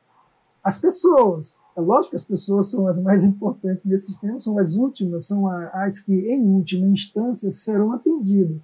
[0.62, 1.58] às pessoas.
[1.76, 5.48] É lógico que as pessoas são as mais importantes nesse sistema, são as últimas, são
[5.48, 8.60] as que, em última instância, serão atendidas.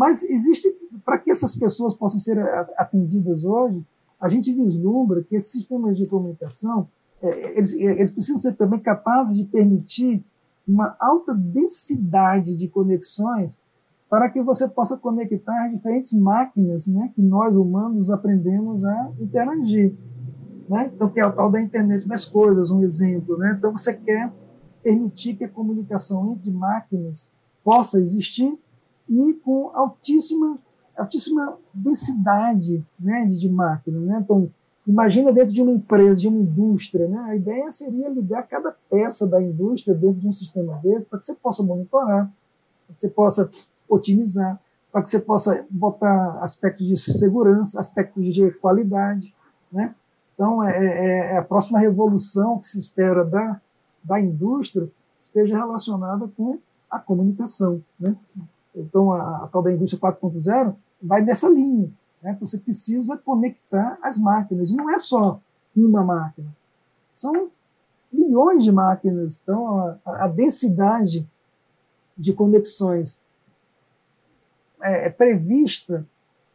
[0.00, 0.66] Mas existe,
[1.04, 2.38] para que essas pessoas possam ser
[2.78, 3.84] atendidas hoje,
[4.18, 6.88] a gente vislumbra que esses sistemas de comunicação,
[7.20, 10.24] é, eles, eles precisam ser também capazes de permitir
[10.66, 13.54] uma alta densidade de conexões
[14.08, 19.94] para que você possa conectar diferentes máquinas né, que nós humanos aprendemos a interagir.
[20.66, 20.90] Né?
[20.94, 23.36] Então, que é o tal da internet das coisas, um exemplo.
[23.36, 23.54] Né?
[23.58, 24.32] Então, você quer
[24.82, 27.30] permitir que a comunicação entre máquinas
[27.62, 28.58] possa existir
[29.10, 30.54] e com altíssima,
[30.96, 34.02] altíssima densidade né, de, máquinas.
[34.02, 34.20] Né?
[34.22, 34.48] Então,
[34.86, 37.18] imagina dentro de uma empresa, de uma indústria, né?
[37.26, 41.26] a ideia seria ligar cada peça da indústria dentro de um sistema desse para que
[41.26, 42.30] você possa monitorar,
[42.86, 43.50] para que você possa
[43.88, 44.60] otimizar,
[44.92, 49.34] para que você possa botar aspectos de segurança, aspectos de qualidade.
[49.72, 49.92] Né?
[50.34, 53.60] Então, é, é, é a próxima revolução que se espera da,
[54.04, 54.88] da indústria
[55.24, 56.58] esteja relacionada com
[56.88, 57.82] a comunicação.
[57.98, 58.16] Né?
[58.74, 61.90] Então, a, a tal da indústria 4.0 vai nessa linha.
[62.22, 62.36] Né?
[62.40, 64.70] Você precisa conectar as máquinas.
[64.70, 65.40] E não é só
[65.76, 66.54] uma máquina,
[67.12, 67.50] são
[68.12, 69.40] milhões de máquinas.
[69.42, 71.28] Então, a, a densidade
[72.16, 73.20] de conexões
[74.82, 76.06] é, é, prevista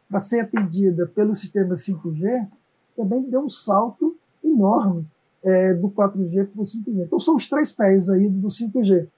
[0.08, 2.48] para ser atendida pelo sistema 5G
[2.96, 5.06] também deu um salto enorme
[5.42, 7.04] é, do 4G para o 5G.
[7.04, 9.08] Então, são os três pés aí do 5G.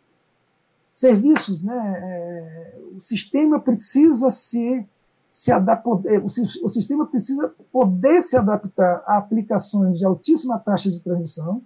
[0.98, 1.94] Serviços, né?
[2.02, 4.84] É, o sistema precisa se,
[5.30, 10.90] se adaptar, é, o, o sistema precisa poder se adaptar a aplicações de altíssima taxa
[10.90, 11.62] de transmissão.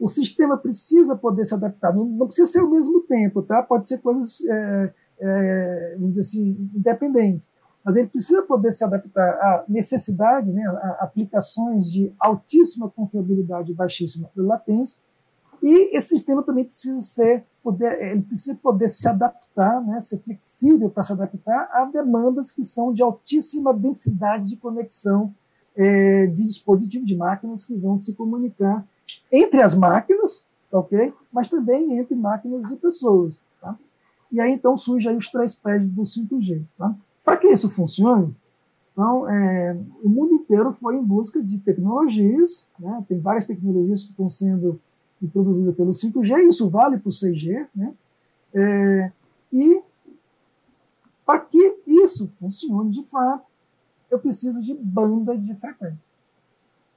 [0.00, 3.62] O sistema precisa poder se adaptar, não, não precisa ser ao mesmo tempo, tá?
[3.62, 7.52] Pode ser coisas é, é, vamos dizer assim, independentes.
[7.84, 13.74] Mas ele precisa poder se adaptar à necessidade, né, a aplicações de altíssima confiabilidade e
[13.76, 14.98] baixíssima latência,
[15.62, 20.90] e esse sistema também precisa ser poder, ele precisa poder se adaptar, né, ser flexível
[20.90, 25.34] para se adaptar a demandas que são de altíssima densidade de conexão
[25.74, 28.86] é, de dispositivos de máquinas que vão se comunicar
[29.32, 31.12] entre as máquinas, ok?
[31.32, 33.40] Mas também entre máquinas e pessoas.
[34.30, 36.62] E aí então surge aí os três pés do 5G.
[36.76, 36.94] Tá?
[37.24, 38.34] Para que isso funcione,
[38.94, 43.04] então, é, o mundo inteiro foi em busca de tecnologias, né?
[43.08, 44.80] tem várias tecnologias que estão sendo
[45.24, 47.94] introduzidas pelo 5G, isso vale para o 6G, né?
[48.54, 49.12] É,
[49.52, 49.82] e
[51.24, 53.44] para que isso funcione de fato,
[54.10, 56.12] eu preciso de banda de frequência.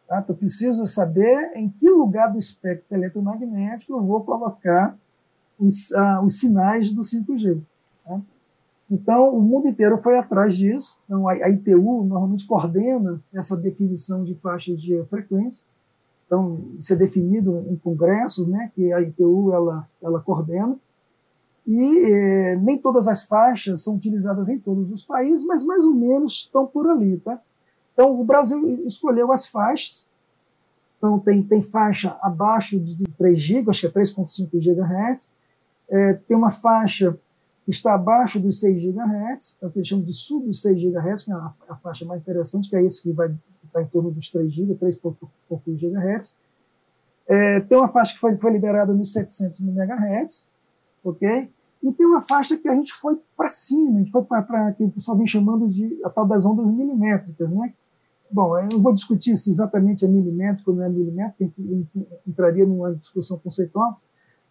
[0.08, 0.24] Tá?
[0.28, 4.98] Eu preciso saber em que lugar do espectro eletromagnético eu vou colocar
[5.58, 7.60] os, ah, os sinais do 5G.
[8.06, 8.22] Né?
[8.90, 10.98] Então, o mundo inteiro foi atrás disso.
[11.06, 15.66] Então, a, a, ITU normalmente coordena essa definição de faixas de frequência.
[16.28, 20.78] Então, isso é definido em congressos, né, que a ITU ela, ela coordena.
[21.66, 25.94] E eh, nem todas as faixas são utilizadas em todos os países, mas mais ou
[25.94, 27.18] menos estão por ali.
[27.18, 27.42] Tá?
[27.94, 30.08] Então, o Brasil escolheu as faixas.
[30.98, 35.30] Então, tem, tem faixa abaixo de 3 GB, acho que é 3,5 GHz,
[35.90, 37.18] é, tem uma faixa
[37.66, 41.24] que está abaixo dos 6 GHz, é o que eles chamam de sub 6 GHz,
[41.24, 43.34] que é a, a, faixa mais interessante, que é esse que vai
[43.68, 45.20] estar em torno dos 3 GB, 3,5
[45.66, 46.36] GHz.
[47.28, 50.48] É, tem uma faixa que foi, foi liberada nos 700 MHz,
[51.04, 51.50] ok?
[51.84, 54.84] E tem uma faixa que a gente foi para cima, a gente foi para que
[54.84, 57.74] o pessoal vem chamando de a tal das ondas milimétricas, né?
[58.30, 62.08] Bom, eu não vou discutir se exatamente é milimétrico ou não é milimétrico, a gente
[62.28, 64.02] entraria numa discussão conceitual,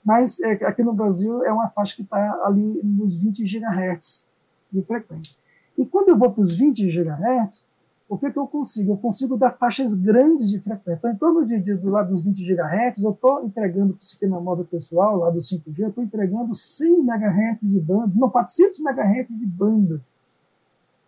[0.05, 4.29] mas é, aqui no Brasil é uma faixa que está ali nos 20 GHz
[4.73, 5.37] de frequência.
[5.77, 7.67] E quando eu vou para os 20 GHz,
[8.09, 8.93] o que, que eu consigo?
[8.93, 10.99] Eu consigo dar faixas grandes de frequência.
[10.99, 14.05] Então, em torno de, de, do lado dos 20 GHz, eu estou entregando para o
[14.05, 18.79] sistema móvel pessoal, lá do 5G, eu estou entregando 100 MHz de banda, não, 400
[18.79, 20.01] MHz de banda.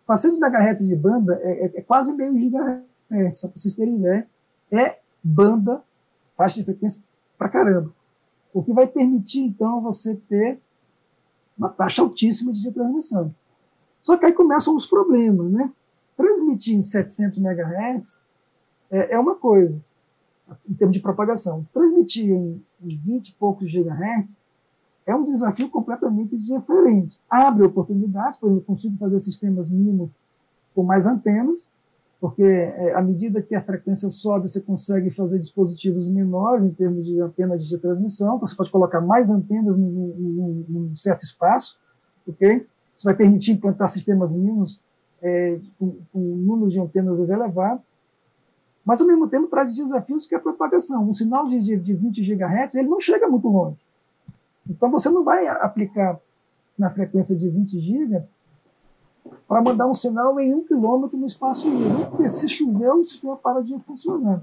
[0.05, 4.27] 400 MHz de banda é, é, é quase meio gigahertz, só para vocês terem ideia.
[4.71, 5.81] É banda,
[6.35, 7.03] faixa de frequência
[7.37, 7.93] para caramba
[8.53, 10.59] o que vai permitir, então, você ter
[11.57, 13.33] uma taxa altíssima de transmissão.
[14.01, 15.71] Só que aí começam os problemas, né?
[16.19, 18.19] Transmitir em 700 MHz
[18.91, 19.81] é, é uma coisa,
[20.69, 21.65] em termos de propagação.
[21.73, 24.41] Transmitir em, em 20 e poucos GHz
[25.05, 27.17] é um desafio completamente diferente.
[27.29, 30.09] Abre oportunidades, por exemplo, eu consigo fazer sistemas mínimos
[30.75, 31.69] com mais antenas,
[32.19, 37.05] porque é, à medida que a frequência sobe, você consegue fazer dispositivos menores em termos
[37.05, 41.79] de antenas de transmissão, então você pode colocar mais antenas num, num certo espaço,
[42.27, 42.67] ok?
[42.93, 44.81] Isso vai permitir implantar sistemas mínimos
[45.21, 47.81] é, com, com um número de antenas elevado,
[48.85, 51.07] mas ao mesmo tempo traz desafios que é a propagação.
[51.07, 53.77] Um sinal de, de, de 20 GHz ele não chega muito longe.
[54.67, 56.19] Então você não vai aplicar
[56.77, 58.23] na frequência de 20 GB
[59.47, 63.35] para mandar um sinal em um quilômetro no espaço livre, porque se chover o sistema
[63.35, 64.41] para de funcionar.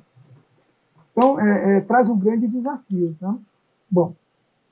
[1.13, 3.17] Então é, é, traz um grande desafio.
[3.19, 3.35] Tá?
[3.91, 4.15] Bom,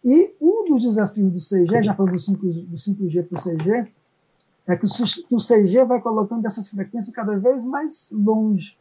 [0.05, 3.89] e um dos desafios do 6G, já falando do, 5, do 5G para o 6G,
[4.67, 8.79] é que o, que o 6G vai colocando essas frequências cada vez mais longe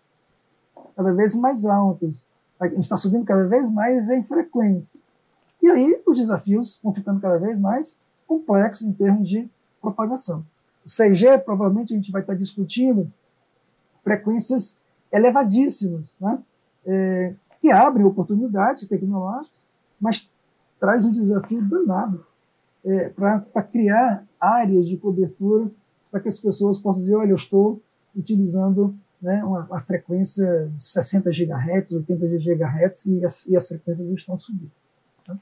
[0.96, 2.26] cada vez mais altas.
[2.60, 4.94] A gente está subindo cada vez mais em frequência.
[5.62, 9.50] E aí os desafios vão ficando cada vez mais complexos em termos de
[9.82, 10.46] propagação.
[10.86, 13.12] O 6G, provavelmente, a gente vai estar discutindo
[14.04, 14.80] frequências
[15.12, 16.40] elevadíssimas, né?
[16.86, 19.62] É, que abrem oportunidades tecnológicas,
[20.00, 20.30] mas
[20.80, 22.26] traz um desafio danado
[22.86, 25.72] é, para criar áreas de cobertura
[26.12, 27.82] para que as pessoas possam dizer, olha, eu estou
[28.16, 34.08] utilizando né, uma, uma, frequência de 60 GHz, 80 GHz, e as, e as frequências
[34.10, 34.72] estão subindo.
[35.26, 35.36] Tá?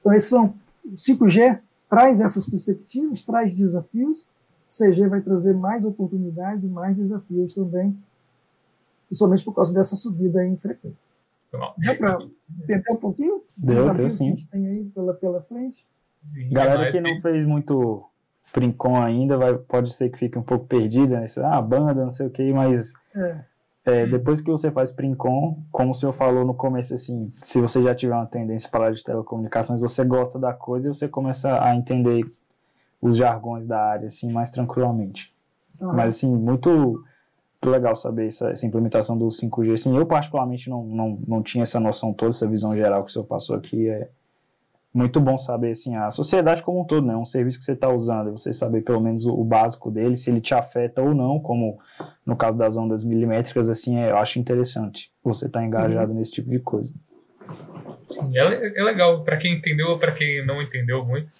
[0.00, 0.54] Então, esses são,
[0.84, 6.96] o 5G traz essas perspectivas, traz desafios, o 6G vai trazer mais oportunidades e mais
[6.96, 7.96] desafios também,
[9.06, 11.12] principalmente por causa dessa subida em frequência.
[11.78, 12.18] Dá para
[12.62, 13.42] entender um pouquinho?
[13.56, 14.24] Deu, deu sim.
[14.24, 15.86] que a gente tem aí pela, pela frente?
[16.22, 18.02] Sim, Galera que não fez muito
[18.52, 21.26] Princon ainda, vai, pode ser que fique um pouco perdida, né?
[21.44, 23.44] ah, banda, não sei o que, mas é.
[23.84, 27.82] É, depois que você faz Princon, como o senhor falou no começo, assim, se você
[27.82, 31.74] já tiver uma tendência para de telecomunicações, você gosta da coisa e você começa a
[31.74, 32.24] entender
[33.00, 35.34] os jargões da área, assim, mais tranquilamente.
[35.80, 35.94] Uhum.
[35.94, 37.04] Mas, assim, muito, muito
[37.64, 39.72] legal saber essa, essa, implementação do 5G.
[39.72, 43.12] Assim, eu, particularmente, não, não, não tinha essa noção toda, essa visão geral que o
[43.12, 43.88] senhor passou aqui.
[43.88, 44.08] É,
[44.94, 47.16] muito bom saber, assim, a sociedade como um todo, né?
[47.16, 50.30] Um serviço que você está usando, você saber pelo menos o, o, básico dele, se
[50.30, 51.78] ele te afeta ou não, como
[52.26, 56.18] no caso das ondas milimétricas, assim, é, eu acho interessante você estar tá engajado uhum.
[56.18, 56.92] nesse tipo de coisa.
[58.10, 61.30] Sim, é, é legal, para quem entendeu ou para quem não entendeu muito,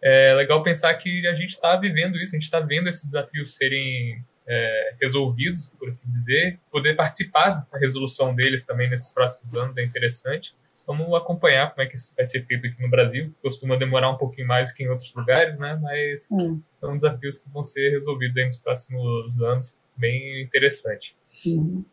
[0.00, 3.56] é legal pensar que a gente está vivendo isso, a gente está vendo esses desafios
[3.56, 9.76] serem é, resolvidos, por assim dizer, poder participar da resolução deles também nesses próximos anos
[9.76, 10.54] é interessante.
[10.86, 13.32] Vamos acompanhar como é que isso vai ser feito aqui no Brasil.
[13.40, 15.78] Costuma demorar um pouquinho mais que em outros lugares, né?
[15.80, 16.60] Mas hum.
[16.80, 19.78] são desafios que vão ser resolvidos nos próximos anos.
[19.96, 21.16] Bem interessante.
[21.46, 21.84] Uhum.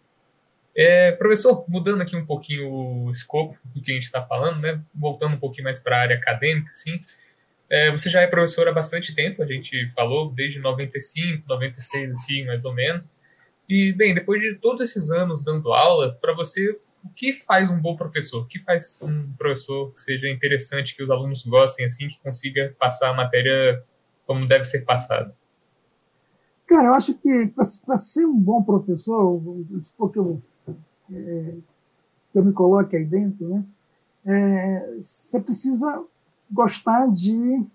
[0.76, 4.82] É, professor, mudando aqui um pouquinho o escopo do que a gente está falando, né?
[4.96, 7.00] Voltando um pouquinho mais para a área acadêmica, assim.
[7.70, 12.46] É, você já é professor há bastante tempo, a gente falou, desde 95, 96, assim,
[12.46, 13.14] mais ou menos.
[13.68, 17.82] E, bem, depois de todos esses anos dando aula, para você, o que faz um
[17.82, 18.44] bom professor?
[18.44, 22.76] O que faz um professor que seja interessante, que os alunos gostem, assim, que consiga
[22.80, 23.84] passar a matéria
[24.26, 25.34] como deve ser passada?
[26.68, 27.48] Cara, eu acho que
[27.84, 29.42] para ser um bom professor,
[29.98, 30.40] porque eu,
[31.12, 31.56] é,
[32.32, 33.66] que eu me coloque aí dentro, né,
[34.26, 36.06] é, você precisa
[36.52, 37.66] gostar de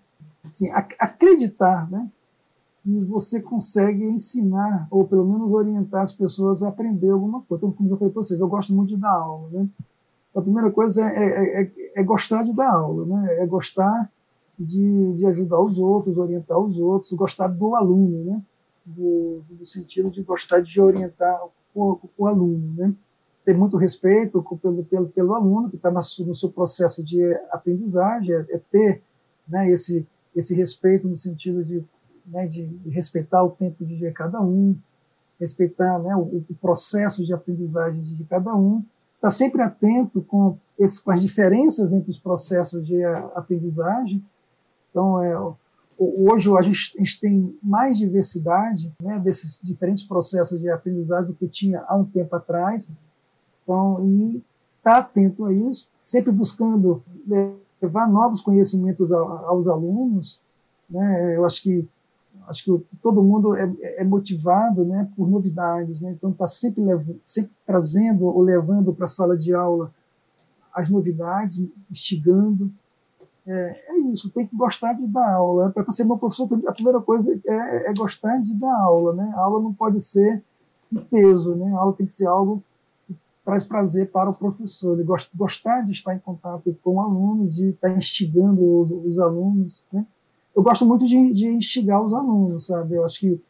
[0.45, 2.09] assim, acreditar né,
[2.85, 7.65] e você consegue ensinar, ou pelo menos orientar as pessoas a aprender alguma coisa.
[7.65, 9.49] Então, como eu falei para vocês, eu gosto muito de dar aula.
[9.49, 9.67] Né?
[10.35, 13.39] A primeira coisa é, é, é, é gostar de dar aula, né?
[13.39, 14.11] é gostar
[14.57, 18.41] de, de, ajudar os outros, orientar os outros, gostar do aluno, né?
[18.85, 21.41] do, do sentido de gostar de orientar
[21.73, 22.71] o, o aluno.
[22.77, 22.93] Né?
[23.43, 28.45] Ter muito respeito pelo, pelo, pelo aluno que está no seu processo de aprendizagem, é,
[28.51, 29.01] é ter
[29.47, 30.05] né, esse,
[30.35, 31.83] esse respeito no sentido de
[32.27, 34.75] né, de respeitar o tempo de cada um,
[35.39, 38.79] respeitar né, o, o, processo de aprendizagem de cada um,
[39.15, 43.03] estar tá sempre atento com, esse, com as diferenças entre os processos de
[43.35, 44.23] aprendizagem.
[44.89, 45.37] Então, é,
[45.97, 51.35] hoje a gente, a gente, tem mais diversidade né, desses diferentes processos de aprendizagem do
[51.35, 52.85] que tinha há um tempo atrás.
[53.63, 54.43] Então, e
[54.77, 57.03] estar tá atento a isso, sempre buscando
[57.81, 60.39] levar novos conhecimentos aos alunos.
[60.89, 61.35] Né?
[61.35, 61.87] Eu acho que
[62.47, 66.11] acho que todo mundo é, é motivado né, por novidades, né?
[66.11, 66.83] então está sempre,
[67.23, 69.91] sempre trazendo ou levando para a sala de aula
[70.75, 72.69] as novidades, instigando.
[73.47, 75.71] É, é, isso, tem que gostar de dar aula.
[75.71, 79.13] Para ser meu professor, a primeira coisa é, é, gostar de dar aula.
[79.13, 79.33] Né?
[79.35, 80.43] A aula não pode ser
[80.91, 81.71] um peso, né?
[81.73, 82.61] a aula tem que ser algo
[83.07, 83.15] que
[83.45, 84.99] traz prazer para o professor.
[84.99, 89.83] Ele gostar de estar em contato com o aluno, de estar instigando os, os alunos.
[89.93, 90.05] Né?
[90.55, 92.95] Eu gosto muito de, de instigar os alunos, sabe?
[92.95, 93.41] Eu acho que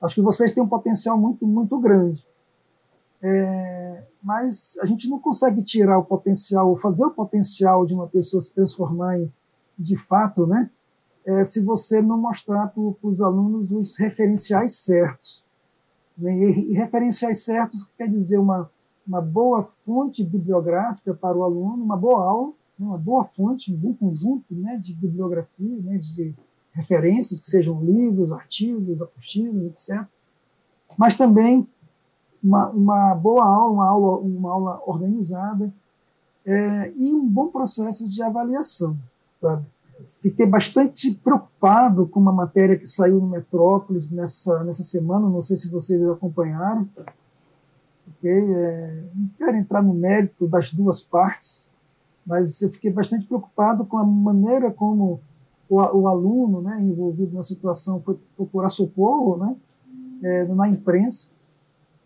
[0.00, 2.24] acho que vocês têm um potencial muito muito grande.
[3.22, 8.40] É, mas a gente não consegue tirar o potencial, fazer o potencial de uma pessoa
[8.40, 9.32] se transformar em,
[9.78, 10.70] de fato, né?
[11.26, 15.42] É, se você não mostrar para os alunos os referenciais certos.
[16.16, 16.36] Né?
[16.36, 18.70] E, e, referenciais certos quer dizer uma,
[19.06, 23.76] uma boa fonte bibliográfica para o aluno, uma boa aula, né, uma boa fonte, um
[23.76, 26.34] bom conjunto né, de bibliografia, né, de
[26.74, 30.04] referências, que sejam livros, artigos, apostilas, etc.
[30.98, 31.66] Mas também
[32.42, 35.72] uma, uma boa aula, uma aula, uma aula organizada
[36.44, 38.96] é, e um bom processo de avaliação,
[39.36, 39.64] sabe?
[40.20, 45.56] Fiquei bastante preocupado com uma matéria que saiu no Metrópolis nessa, nessa semana, não sei
[45.56, 46.88] se vocês acompanharam.
[48.18, 48.54] Okay?
[48.54, 51.68] É, não quero entrar no mérito das duas partes,
[52.26, 55.20] mas eu fiquei bastante preocupado com a maneira como
[55.68, 59.56] o, o aluno né, envolvido na situação foi procurar socorro né,
[60.22, 61.28] é, na imprensa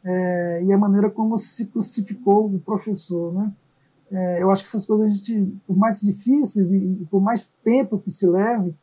[0.05, 3.33] é, e a maneira como se crucificou o professor.
[3.33, 3.53] Né?
[4.11, 7.55] É, eu acho que essas coisas a gente, por mais difíceis e, e, por mais
[7.63, 8.75] tempo que se leve,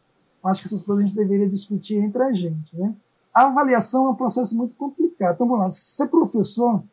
[0.43, 2.76] acho que essas coisas a gente deveria discutir entre a gente.
[2.78, 2.93] Né?
[3.34, 5.36] A avaliação é um processo muito complicado.
[5.36, 6.84] Então, vamos lá, ser professor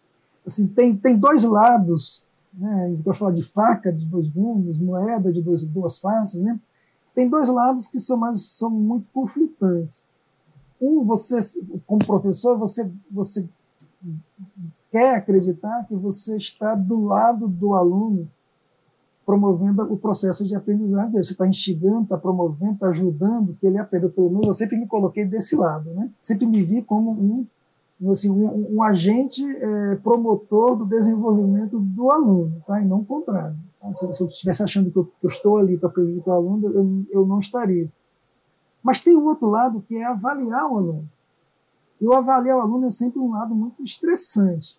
[0.46, 2.88] assim, tem, tem dois lados, né?
[2.90, 6.58] gente gosta de falar de faca de dois gumes, moeda de dois, duas faces, né?
[7.14, 10.04] Tem dois lados que são, mais, são muito conflitantes.
[10.80, 11.38] Um, você,
[11.86, 13.48] como professor, você, você
[14.90, 18.28] quer acreditar que você está do lado do aluno,
[19.24, 21.24] promovendo o processo de aprendizagem dele.
[21.24, 24.08] Você está instigando, está promovendo, está ajudando que ele aprenda.
[24.08, 25.90] Pelo menos eu sempre me coloquei desse lado.
[25.90, 26.10] Né?
[26.20, 27.46] Sempre me vi como um
[28.10, 32.80] assim, um, um agente é, promotor do desenvolvimento do aluno, tá?
[32.80, 33.56] e não o contrário.
[33.94, 37.04] Se, eu estivesse achando que eu, que eu estou ali para prejudicar o aluno, eu,
[37.10, 37.90] eu, não estaria.
[38.82, 41.08] Mas tem o outro lado, que é avaliar o aluno.
[42.00, 44.78] E o avaliar o aluno é sempre um lado muito estressante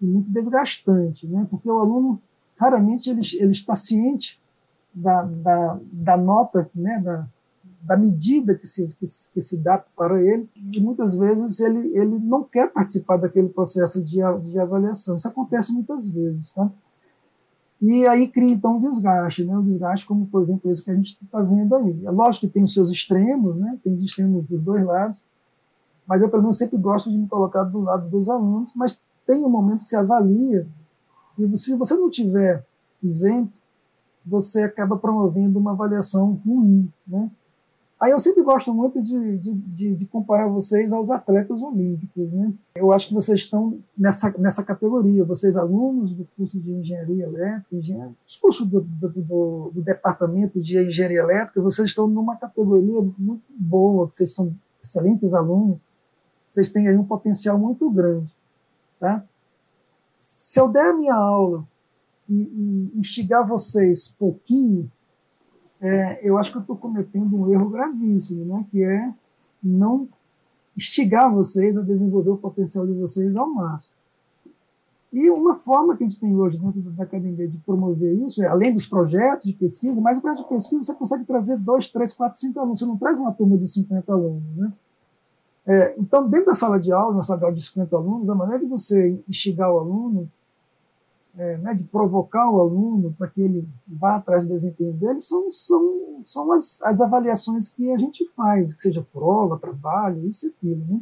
[0.00, 1.46] e muito desgastante, né?
[1.50, 2.20] porque o aluno,
[2.56, 4.40] raramente, ele, ele está ciente
[4.92, 7.00] da, da, da nota, né?
[7.00, 7.26] da,
[7.82, 12.18] da medida que se, que, que, se dá para ele, e muitas vezes ele, ele
[12.18, 15.16] não quer participar daquele processo de, de avaliação.
[15.16, 16.52] Isso acontece muitas vezes.
[16.52, 16.70] Tá?
[17.86, 19.54] E aí cria, então, um desgaste, né?
[19.54, 22.06] um desgaste como, por exemplo, esse que a gente está vendo aí.
[22.06, 23.78] É lógico que tem os seus extremos, né?
[23.84, 25.22] tem os extremos dos dois lados,
[26.06, 29.44] mas eu, pelo menos, sempre gosto de me colocar do lado dos alunos, mas tem
[29.44, 30.66] um momento que se avalia,
[31.38, 32.64] e se você não tiver
[33.02, 33.52] isento,
[34.24, 37.30] você acaba promovendo uma avaliação ruim, né?
[38.04, 42.30] Aí eu sempre gosto muito de, de, de, de, comparar vocês aos atletas olímpicos.
[42.32, 42.52] Né?
[42.74, 47.74] Eu acho que vocês estão nessa, nessa categoria, vocês alunos do curso de engenharia elétrica,
[47.74, 53.00] engenharia, os cursos do, do, do, do, departamento de engenharia elétrica, vocês estão numa categoria
[53.16, 55.78] muito boa, vocês são excelentes alunos,
[56.50, 58.30] vocês têm aí um potencial muito grande.
[59.00, 59.24] Tá?
[60.12, 61.66] Se eu der a minha aula
[62.28, 64.92] e, e instigar vocês pouquinho,
[65.84, 68.64] é, eu acho que eu estou cometendo um erro gravíssimo, né?
[68.70, 69.12] que é
[69.62, 70.08] não
[70.74, 73.92] instigar vocês a desenvolver o potencial de vocês ao máximo.
[75.12, 78.46] E uma forma que a gente tem hoje dentro da academia de promover isso, é,
[78.46, 82.14] além dos projetos de pesquisa, mas o projeto de pesquisa você consegue trazer dois, três,
[82.14, 84.42] quatro, cinco alunos, você não traz uma turma de 50 alunos.
[84.56, 84.72] Né?
[85.66, 88.34] É, então, dentro da sala de aula, na sala de aula de 50 alunos, a
[88.34, 90.30] maneira de você instigar o aluno
[91.36, 95.50] é, né, de provocar o aluno para que ele vá atrás do desempenho dele, são,
[95.50, 100.50] são, são as, as avaliações que a gente faz, que seja prova, trabalho, isso e
[100.50, 100.84] aquilo.
[100.88, 101.00] Né?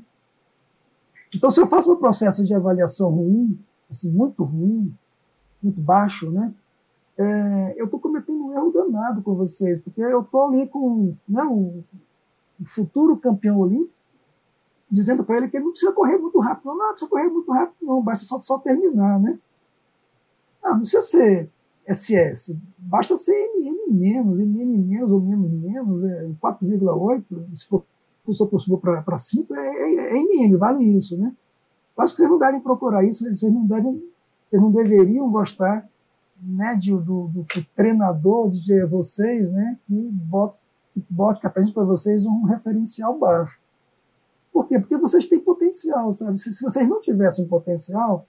[1.34, 3.58] Então, se eu faço um processo de avaliação ruim,
[3.90, 4.94] assim, muito ruim,
[5.62, 6.52] muito baixo, né,
[7.18, 11.44] é, eu estou cometendo um erro danado com vocês, porque eu estou ali com né,
[11.44, 11.84] um
[12.64, 13.92] futuro campeão olímpico,
[14.90, 16.66] dizendo para ele que ele não precisa correr muito rápido.
[16.66, 19.38] Não, não precisa correr muito rápido, não, basta só, só terminar, né?
[20.62, 21.50] Ah, não precisa ser
[21.88, 27.24] SS, basta ser MM menos, MM menos ou menos menos, é 4,8,
[27.54, 27.84] se for,
[28.24, 31.34] for para 5, é, é, é, MM, vale isso, né?
[31.98, 34.02] Acho que vocês não devem procurar isso, vocês não devem,
[34.46, 35.88] vocês não deveriam gostar
[36.40, 40.56] né, de, do, do, do treinador de vocês, né, que bota,
[40.94, 43.60] que bota para vocês um referencial baixo.
[44.52, 44.78] Por quê?
[44.78, 46.38] Porque vocês têm potencial, sabe?
[46.38, 48.26] Se, se vocês não tivessem potencial,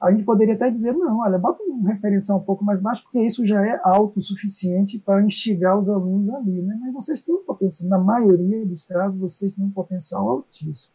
[0.00, 3.20] a gente poderia até dizer, não, olha, bota um referencial um pouco mais baixo, porque
[3.20, 6.78] isso já é autossuficiente para instigar os alunos ali, né?
[6.80, 10.92] Mas vocês têm um potencial, na maioria dos casos, vocês têm um potencial altíssimo.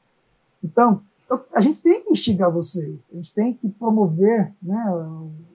[0.64, 1.02] Então,
[1.54, 4.86] a gente tem que instigar vocês, a gente tem que promover né,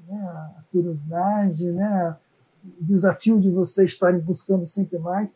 [0.07, 0.21] né
[0.59, 2.17] a curiosidade, né,
[2.81, 5.35] o desafio de vocês estarem buscando sempre mais,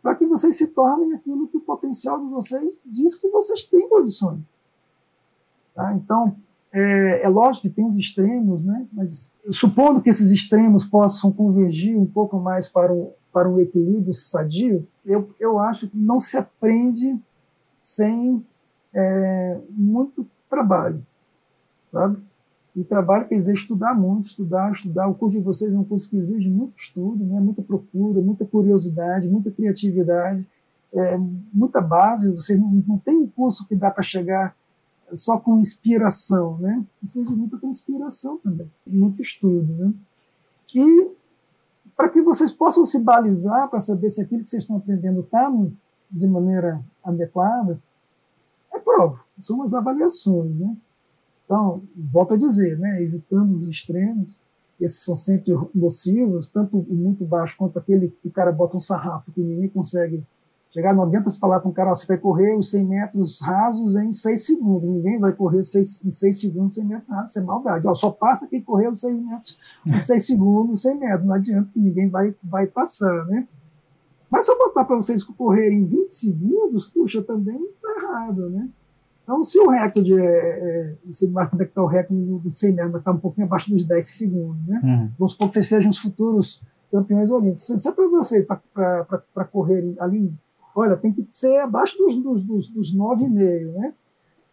[0.00, 3.88] para que vocês se tornem aquilo que o potencial de vocês diz que vocês têm
[3.88, 4.54] condições.
[5.74, 5.92] Tá?
[5.94, 6.36] Então,
[6.72, 8.86] é, é, lógico que tem os extremos, né?
[8.92, 14.12] mas supondo que esses extremos possam convergir um pouco mais para um, para um equilíbrio
[14.12, 17.18] sadio, eu, eu acho que não se aprende
[17.80, 18.44] sem
[18.92, 21.04] é, muito trabalho,
[21.90, 22.18] sabe?
[22.76, 25.08] e trabalho que exige estudar muito, estudar, estudar.
[25.08, 27.40] O curso de vocês é um curso que exige muito estudo, né?
[27.40, 30.46] muita procura, muita curiosidade, muita criatividade,
[30.94, 31.18] é,
[31.52, 32.30] muita base.
[32.30, 34.54] Vocês não, não têm um curso que dá para chegar
[35.12, 36.84] só com inspiração, né?
[36.98, 39.92] Precisa de muita inspiração também, muito estudo, né?
[40.74, 41.10] E
[41.96, 45.52] para que vocês possam se balizar para saber se aquilo que vocês estão aprendendo está
[46.10, 47.80] de maneira adequada,
[48.72, 50.76] é prova, são as avaliações, né?
[51.44, 54.38] Então, volto a dizer, né, evitando os extremos,
[54.78, 58.80] esses são sempre nocivos, tanto o muito baixo quanto aquele que o cara bota um
[58.80, 60.22] sarrafo que ninguém consegue
[60.78, 60.94] chegar.
[60.94, 64.12] Não adianta você falar para um cara, você vai correr os 100 metros rasos em
[64.12, 64.88] 6 segundos.
[64.88, 67.86] Ninguém vai correr seis, em 6 segundos 100 metros rasos, isso é maldade.
[67.86, 71.26] Ó, só passa quem correu os 6 metros em 6 segundos 100 metros.
[71.26, 73.46] Não adianta que ninguém vai, vai passar, né?
[74.30, 78.68] Mas se eu botar para vocês correrem em 20 segundos, puxa, também está errado, né?
[79.22, 82.54] Então, se o recorde, é, é, você vai onde é que está o recorde do
[82.54, 84.80] 100 metros, está um pouquinho abaixo dos 10 segundos, né?
[84.82, 85.10] Uhum.
[85.18, 87.66] Vamos supor que vocês sejam os futuros campeões olímpicos.
[87.66, 90.32] Se é para vocês, para correrem ali,
[90.78, 93.94] olha, tem que ser abaixo dos, dos, dos, dos 9,5, né?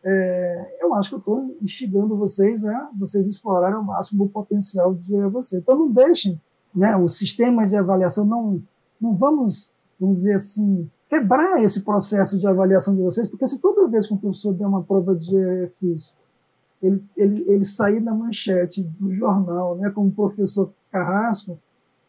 [0.08, 4.94] É, eu acho que eu estou instigando vocês a vocês explorarem ao máximo o potencial
[4.94, 5.62] de vocês.
[5.62, 6.40] Então, não deixem
[6.74, 8.62] né, o sistema de avaliação, não,
[9.02, 13.88] não vamos, vamos dizer assim, quebrar esse processo de avaliação de vocês, porque se toda
[13.88, 16.14] vez que um professor der uma prova de EFIS,
[16.84, 21.58] ele, ele, ele sair na manchete do jornal, né, como professor Carrasco,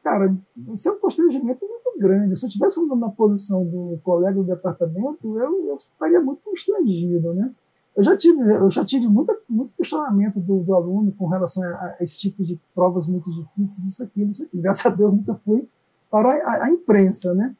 [0.04, 0.34] cara,
[0.72, 1.64] isso é um constrangimento
[1.98, 2.36] grande.
[2.36, 7.50] Se eu andando na posição do colega do departamento, eu, eu estaria muito constrangido, né?
[7.96, 11.68] Eu já tive, eu já tive muita, muito questionamento do, do aluno com relação a,
[11.68, 14.58] a, esse tipo de provas muito difíceis, isso aqui, isso aqui.
[14.60, 15.66] Graças a Deus nunca fui
[16.10, 17.54] para a, a imprensa, né?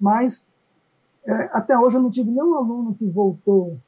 [0.00, 0.46] Mas
[1.26, 3.78] é, até hoje eu não tive nenhum aluno que voltou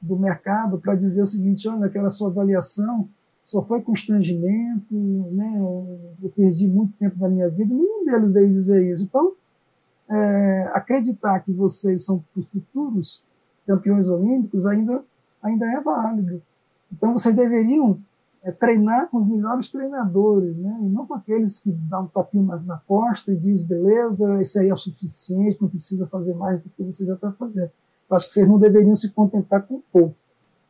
[0.00, 3.08] do mercado para dizer o seguinte: olha, aquela sua avaliação
[3.46, 5.54] só foi constrangimento, né?
[5.56, 7.72] eu perdi muito tempo da minha vida.
[7.72, 9.04] Nenhum deles veio dizer isso.
[9.04, 9.32] Então,
[10.08, 13.22] é, acreditar que vocês são os futuros
[13.64, 15.00] campeões olímpicos ainda,
[15.40, 16.42] ainda é válido.
[16.92, 18.00] Então, vocês deveriam
[18.42, 20.78] é treinar com os melhores treinadores, né?
[20.82, 24.60] e não com aqueles que dão um tapinho na, na costa e diz beleza, isso
[24.60, 27.70] aí é o suficiente, não precisa fazer mais do que você já está fazendo.
[28.08, 30.14] Eu acho que vocês não deveriam se contentar com pouco.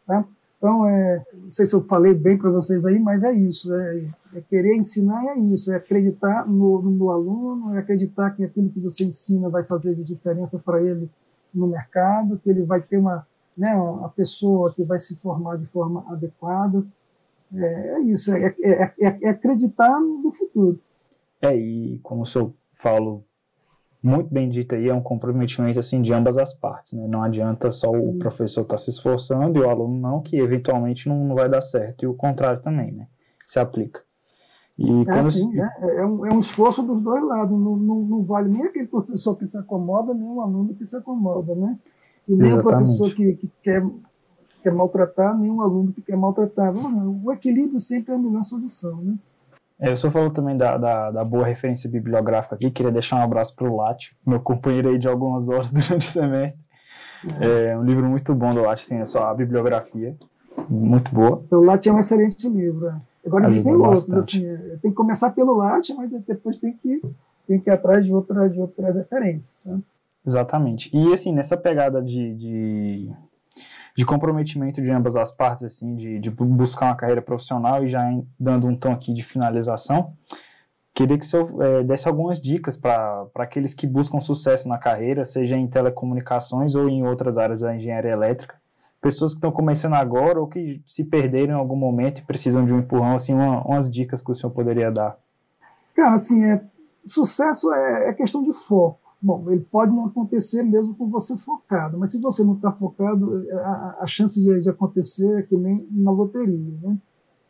[0.07, 0.25] Tá?
[0.67, 3.73] Então, é, não sei se eu falei bem para vocês aí, mas é isso.
[3.73, 8.69] É, é, querer ensinar é isso, é acreditar no, no aluno, é acreditar que aquilo
[8.71, 11.09] que você ensina vai fazer de diferença para ele
[11.55, 13.25] no mercado, que ele vai ter uma,
[13.57, 16.85] né, uma pessoa que vai se formar de forma adequada,
[17.55, 20.81] é, é isso, é, é, é, acreditar no futuro.
[21.43, 23.23] É, e como o senhor falou
[24.03, 27.07] muito bem dito aí, é um comprometimento assim de ambas as partes, né?
[27.07, 28.19] Não adianta só o hum.
[28.19, 31.61] professor estar tá se esforçando e o aluno não, que eventualmente não, não vai dar
[31.61, 33.07] certo, e o contrário também, né?
[33.47, 34.03] Se aplica.
[34.79, 35.57] E é assim, se...
[35.57, 35.71] né?
[35.81, 39.35] é, um, é um esforço dos dois lados, não, não, não, vale nem aquele professor
[39.37, 41.79] que se acomoda, nem o aluno que se acomoda, né?
[42.29, 42.67] E nem Exatamente.
[42.67, 43.83] o professor que, que quer
[44.67, 46.75] quer maltratar, nenhum aluno que quer maltratar.
[46.75, 49.15] O equilíbrio sempre é a melhor solução, né?
[49.79, 53.55] Eu só falou também da, da, da, boa referência bibliográfica aqui, queria deixar um abraço
[53.55, 56.65] para o Lati, meu companheiro aí de algumas horas durante o semestre.
[57.41, 60.17] É, um livro muito bom do Lati, assim, é só a bibliografia,
[60.69, 61.43] muito boa.
[61.51, 62.89] O Lati é um excelente livro.
[62.89, 62.97] É.
[63.27, 67.03] Agora existem outros, assim, é, tem que começar pelo Lati, mas depois tem que,
[67.47, 69.61] tem que ir atrás de, outra, de outras referências.
[69.65, 69.77] Tá?
[70.25, 70.91] Exatamente.
[70.97, 73.13] E assim, nessa pegada de, de
[73.97, 78.11] de comprometimento de ambas as partes, assim, de, de buscar uma carreira profissional e já
[78.11, 80.13] em, dando um tom aqui de finalização,
[80.93, 85.25] queria que o senhor é, desse algumas dicas para aqueles que buscam sucesso na carreira,
[85.25, 88.55] seja em telecomunicações ou em outras áreas da engenharia elétrica,
[89.01, 92.73] pessoas que estão começando agora ou que se perderam em algum momento e precisam de
[92.73, 95.17] um empurrão, assim, uma, umas dicas que o senhor poderia dar.
[95.95, 96.61] Cara, assim, é,
[97.07, 99.06] sucesso é, é questão de foco.
[99.21, 103.47] Bom, ele pode não acontecer mesmo com você focado, mas se você não está focado,
[103.51, 106.99] a, a chance de, de, acontecer é que nem na loteria, né?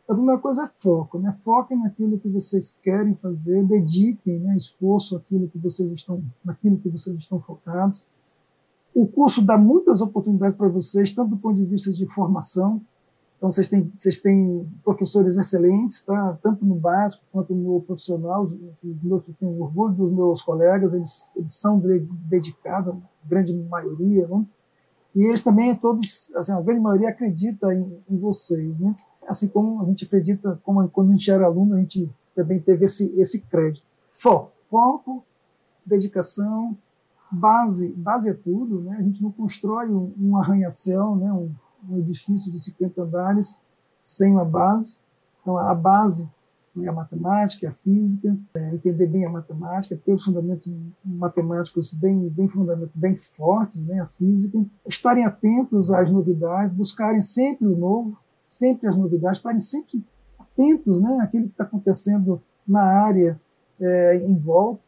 [0.07, 1.37] A primeira coisa é foco, né?
[1.43, 6.87] Foquem naquilo que vocês querem fazer, dediquem né, esforço àquilo que vocês estão, naquilo que
[6.87, 8.05] vocês estão focados.
[8.95, 12.81] O curso dá muitas oportunidades para vocês, tanto do ponto de vista de formação,
[13.37, 16.37] então, vocês têm, vocês têm professores excelentes, tá?
[16.41, 18.51] tanto no básico quanto no profissional.
[18.83, 24.27] Os meus, eu tenho orgulho dos meus colegas, eles, eles são dedicados, a grande maioria,
[24.27, 24.43] né?
[25.15, 28.95] E eles também, todos, assim, a grande maioria acredita em, em vocês, né?
[29.27, 32.85] Assim como a gente acredita, como quando a gente era aluno, a gente também teve
[32.85, 33.85] esse, esse crédito.
[34.11, 35.23] Foco, foco,
[35.85, 36.75] dedicação,
[37.31, 38.97] base, base é tudo, né?
[38.99, 41.31] A gente não constrói um, um arranha-céu, né?
[41.31, 41.51] Um,
[41.89, 43.59] um edifício de 50 andares
[44.03, 44.97] sem uma base.
[45.41, 46.29] Então, a base
[46.83, 50.71] é a matemática, a física, é, entender bem a matemática, ter os fundamentos
[51.03, 57.67] matemáticos bem, bem, fundamentos, bem fortes, né, a física, estarem atentos às novidades, buscarem sempre
[57.67, 60.03] o novo, sempre as novidades, estarem sempre
[60.37, 63.39] atentos né, àquilo que está acontecendo na área
[63.79, 64.81] é, em volta,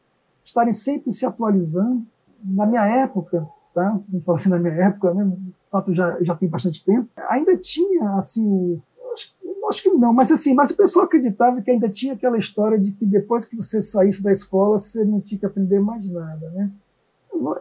[0.43, 2.05] estarem sempre se atualizando.
[2.43, 3.99] Na minha época, tá?
[4.07, 5.31] Vamos falar assim, na minha época, né?
[5.69, 7.07] Fato já já tem bastante tempo.
[7.29, 8.81] Ainda tinha assim,
[9.13, 9.35] acho,
[9.69, 12.91] acho que não, mas assim, mas o pessoal acreditava que ainda tinha aquela história de
[12.91, 16.71] que depois que você saísse da escola você não tinha que aprender mais nada, né?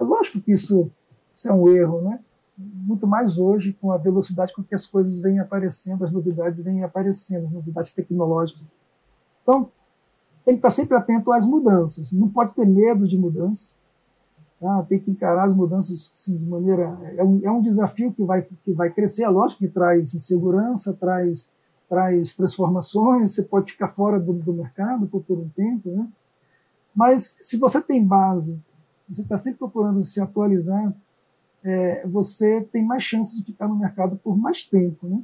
[0.01, 0.91] Lógico que isso,
[1.35, 2.19] isso é um erro, né?
[2.57, 6.83] Muito mais hoje com a velocidade com que as coisas vêm aparecendo, as novidades vêm
[6.83, 8.63] aparecendo, as novidades tecnológicas.
[9.43, 9.71] Então,
[10.45, 12.11] tem que estar sempre atento às mudanças.
[12.11, 13.78] Não pode ter medo de mudanças.
[14.61, 14.83] Tá?
[14.89, 16.99] Tem que encarar as mudanças assim, de maneira.
[17.17, 19.23] É um, é um desafio que vai, que vai crescer.
[19.23, 21.53] É lógico que traz insegurança, traz,
[21.89, 23.33] traz transformações.
[23.33, 25.91] Você pode ficar fora do, do mercado por, por um tempo.
[25.91, 26.09] Né?
[26.95, 28.61] Mas se você tem base,
[28.99, 30.93] se você está sempre procurando se atualizar,
[31.63, 35.07] é, você tem mais chance de ficar no mercado por mais tempo.
[35.07, 35.23] Né?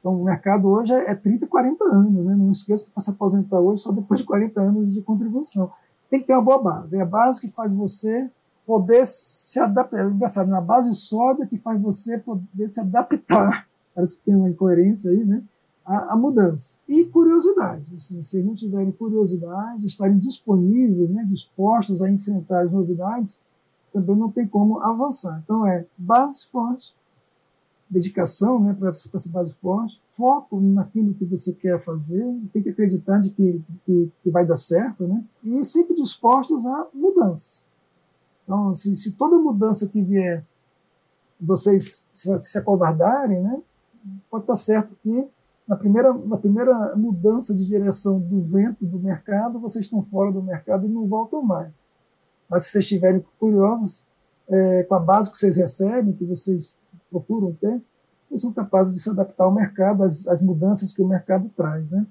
[0.00, 2.24] Então, o mercado hoje é 30, 40 anos.
[2.24, 2.34] Né?
[2.34, 5.70] Não esqueça que para se aposentar hoje só depois de 40 anos de contribuição.
[6.08, 6.96] Tem que ter uma boa base.
[6.96, 8.30] É a base que faz você
[8.66, 10.00] poder se adaptar.
[10.00, 13.68] É engraçado, na base sólida que faz você poder se adaptar.
[13.94, 15.42] Parece que tem uma incoerência aí, né?
[15.84, 16.80] A, a mudança.
[16.88, 17.84] E curiosidade.
[17.94, 23.40] Assim, se não tiverem curiosidade, estarem disponíveis, né, dispostos a enfrentar as novidades,
[23.92, 25.40] também não tem como avançar.
[25.44, 26.92] Então, é base forte,
[27.88, 33.20] dedicação né, para essa base forte, foco naquilo que você quer fazer, tem que acreditar
[33.20, 35.22] de que, que, que, vai dar certo, né?
[35.44, 37.64] e sempre dispostos a mudanças.
[38.46, 40.44] Então, se, toda mudança que vier
[41.38, 43.60] vocês se, se acovardarem, né,
[44.30, 45.28] pode estar certo que
[45.66, 50.40] na primeira, na primeira mudança de direção do vento do mercado, vocês estão fora do
[50.40, 51.72] mercado e não voltam mais.
[52.48, 54.04] Mas se vocês estiverem curiosos
[54.48, 56.78] é, com a base que vocês recebem, que vocês
[57.10, 57.82] procuram ter,
[58.24, 61.88] vocês são capazes de se adaptar ao mercado, às, às mudanças que o mercado traz.
[61.90, 62.06] Né?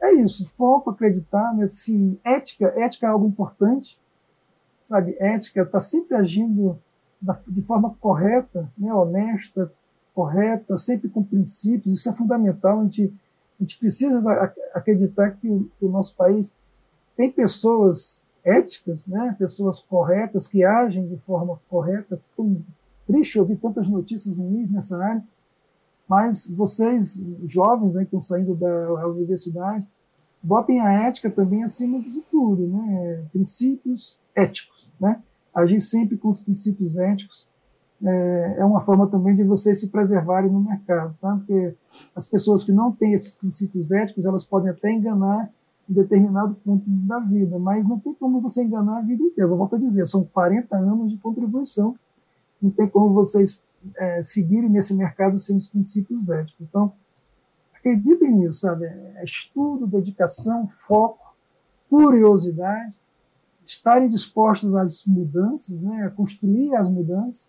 [0.00, 3.98] É isso, foco, acreditar, nesse ética, ética é algo importante,
[4.88, 5.16] sabe?
[5.18, 6.78] Ética está sempre agindo
[7.48, 8.92] de forma correta, né?
[8.92, 9.72] honesta,
[10.14, 13.12] correta, sempre com princípios, isso é fundamental, a gente,
[13.58, 14.30] a gente precisa
[14.74, 16.56] acreditar que o, que o nosso país
[17.16, 19.34] tem pessoas éticas, né?
[19.38, 22.20] pessoas corretas, que agem de forma correta,
[23.06, 25.24] triste ouvir tantas notícias ruins nessa área,
[26.08, 29.84] mas vocês, jovens né, que estão saindo da universidade,
[30.42, 33.24] botem a ética também acima de tudo, né?
[33.32, 34.77] princípios éticos.
[35.00, 35.20] Né?
[35.54, 37.48] Agir sempre com os princípios éticos
[38.04, 41.34] é, é, uma forma também de vocês se preservarem no mercado, tá?
[41.34, 41.74] porque
[42.14, 45.50] as pessoas que não têm esses princípios éticos, elas podem até enganar
[45.90, 49.50] em determinado ponto da vida, mas não tem como você enganar a vida inteira.
[49.50, 51.96] Eu volto a dizer, são 40 anos de contribuição
[52.60, 53.64] não tem como vocês
[53.96, 56.60] é, seguirem nesse mercado sem os princípios éticos.
[56.60, 56.92] Então,
[57.74, 58.84] acreditem nisso, sabe?
[58.84, 61.34] É estudo, dedicação, foco,
[61.88, 62.92] curiosidade,
[63.68, 67.48] estarem dispostos às mudanças, né, a construir as mudanças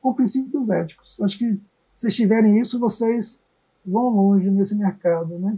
[0.00, 1.16] com princípios éticos.
[1.20, 1.60] Acho que
[1.94, 3.40] se tiverem isso, vocês
[3.84, 5.56] vão longe nesse mercado, né?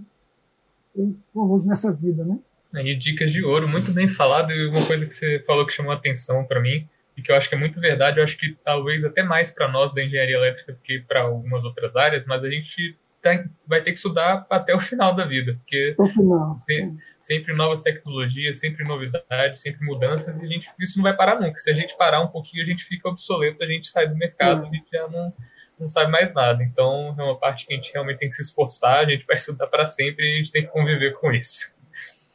[1.34, 2.38] vão longe nessa vida, né?
[2.74, 5.92] Aí, dicas de ouro, muito bem falado, e uma coisa que você falou que chamou
[5.92, 6.86] a atenção para mim
[7.16, 9.70] e que eu acho que é muito verdade, eu acho que talvez até mais para
[9.70, 13.82] nós da engenharia elétrica do que para algumas outras áreas, mas a gente tá, vai
[13.82, 19.60] ter que estudar até o final da vida, porque sempre, sempre novas tecnologias, sempre novidades,
[19.60, 21.58] sempre mudanças, e a gente, isso não vai parar nunca.
[21.58, 24.66] Se a gente parar um pouquinho, a gente fica obsoleto, a gente sai do mercado,
[24.66, 25.32] a gente já não,
[25.78, 26.62] não sabe mais nada.
[26.62, 29.36] Então, é uma parte que a gente realmente tem que se esforçar, a gente vai
[29.36, 31.76] estudar para sempre e a gente tem que conviver com isso.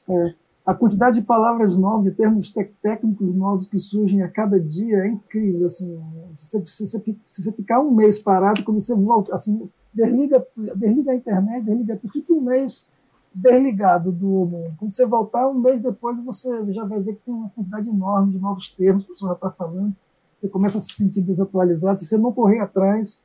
[0.10, 5.00] É a quantidade de palavras novas, de termos técnicos novos que surgem a cada dia
[5.00, 5.66] é incrível.
[5.66, 6.00] Assim,
[6.34, 10.46] se você, se você, se você ficar um mês parado, quando você volta, assim, desliga,
[10.76, 12.90] desliga a internet, desliga, fica um mês
[13.34, 14.74] desligado do mundo.
[14.78, 18.32] Quando você voltar, um mês depois, você já vai ver que tem uma quantidade enorme
[18.32, 19.96] de novos termos que o senhor já está falando.
[20.38, 22.00] Você começa a se sentir desatualizado.
[22.00, 23.20] Se você não correr atrás,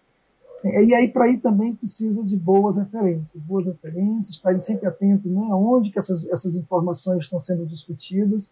[0.65, 5.31] é, e aí, para ir também, precisa de boas referências, boas referências, estarem sempre atentos
[5.31, 8.51] né, aonde que essas, essas informações estão sendo discutidas,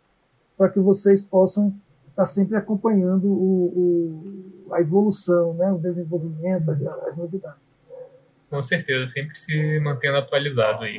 [0.56, 1.74] para que vocês possam
[2.09, 7.78] estar sempre acompanhando o, o, a evolução, né, o desenvolvimento, as, novidades.
[8.48, 10.98] Com certeza, sempre se mantendo atualizado aí.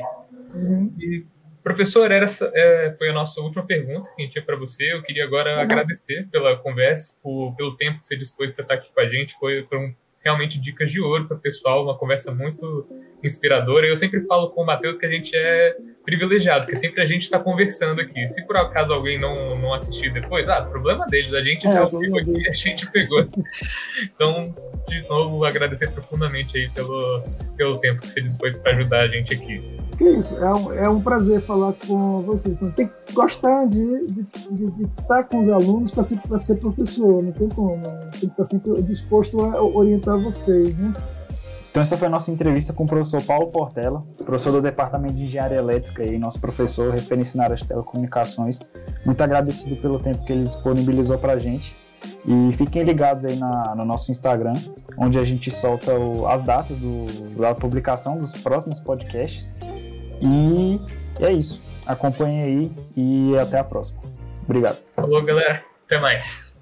[0.53, 0.93] Uhum.
[0.99, 1.25] E,
[1.63, 4.93] professor, essa é, foi a nossa última pergunta que a gente tinha para você.
[4.93, 5.61] Eu queria agora uhum.
[5.61, 9.33] agradecer pela conversa, por, pelo tempo que você dispôs para estar aqui com a gente.
[9.39, 9.93] Foi, um
[10.27, 12.85] realmente dicas de ouro para o pessoal, uma conversa muito
[13.23, 13.87] inspiradora.
[13.87, 17.23] Eu sempre falo com o Matheus que a gente é privilegiado, que sempre a gente
[17.23, 18.27] está conversando aqui.
[18.27, 21.85] Se por acaso alguém não, não assistir depois, ah, problema deles, a gente é, já
[21.85, 23.27] ouviu aqui, a gente pegou.
[24.13, 24.53] Então,
[24.87, 27.23] de novo, agradecer profundamente aí pelo,
[27.55, 29.61] pelo tempo que você dispôs para ajudar a gente aqui.
[29.97, 32.49] Que isso, é um, é um prazer falar com você.
[32.49, 36.55] Então, tem que gostar de, de, de, de estar com os alunos para ser, ser
[36.55, 37.81] professor, não tem como.
[38.11, 40.93] Tem que estar sempre disposto a orientar vocês, né?
[41.77, 45.25] Então essa foi a nossa entrevista com o professor Paulo Portela, professor do Departamento de
[45.25, 48.59] Engenharia Elétrica e nosso professor referência na área de telecomunicações.
[49.05, 51.75] Muito agradecido pelo tempo que ele disponibilizou para a gente.
[52.25, 54.53] E fiquem ligados aí na, no nosso Instagram,
[54.97, 57.05] onde a gente solta o, as datas do,
[57.39, 59.55] da publicação dos próximos podcasts.
[60.21, 60.79] E
[61.19, 61.61] é isso.
[61.85, 63.99] Acompanhe aí e até a próxima.
[64.43, 64.77] Obrigado.
[64.95, 65.63] Falou, galera.
[65.85, 66.53] Até mais.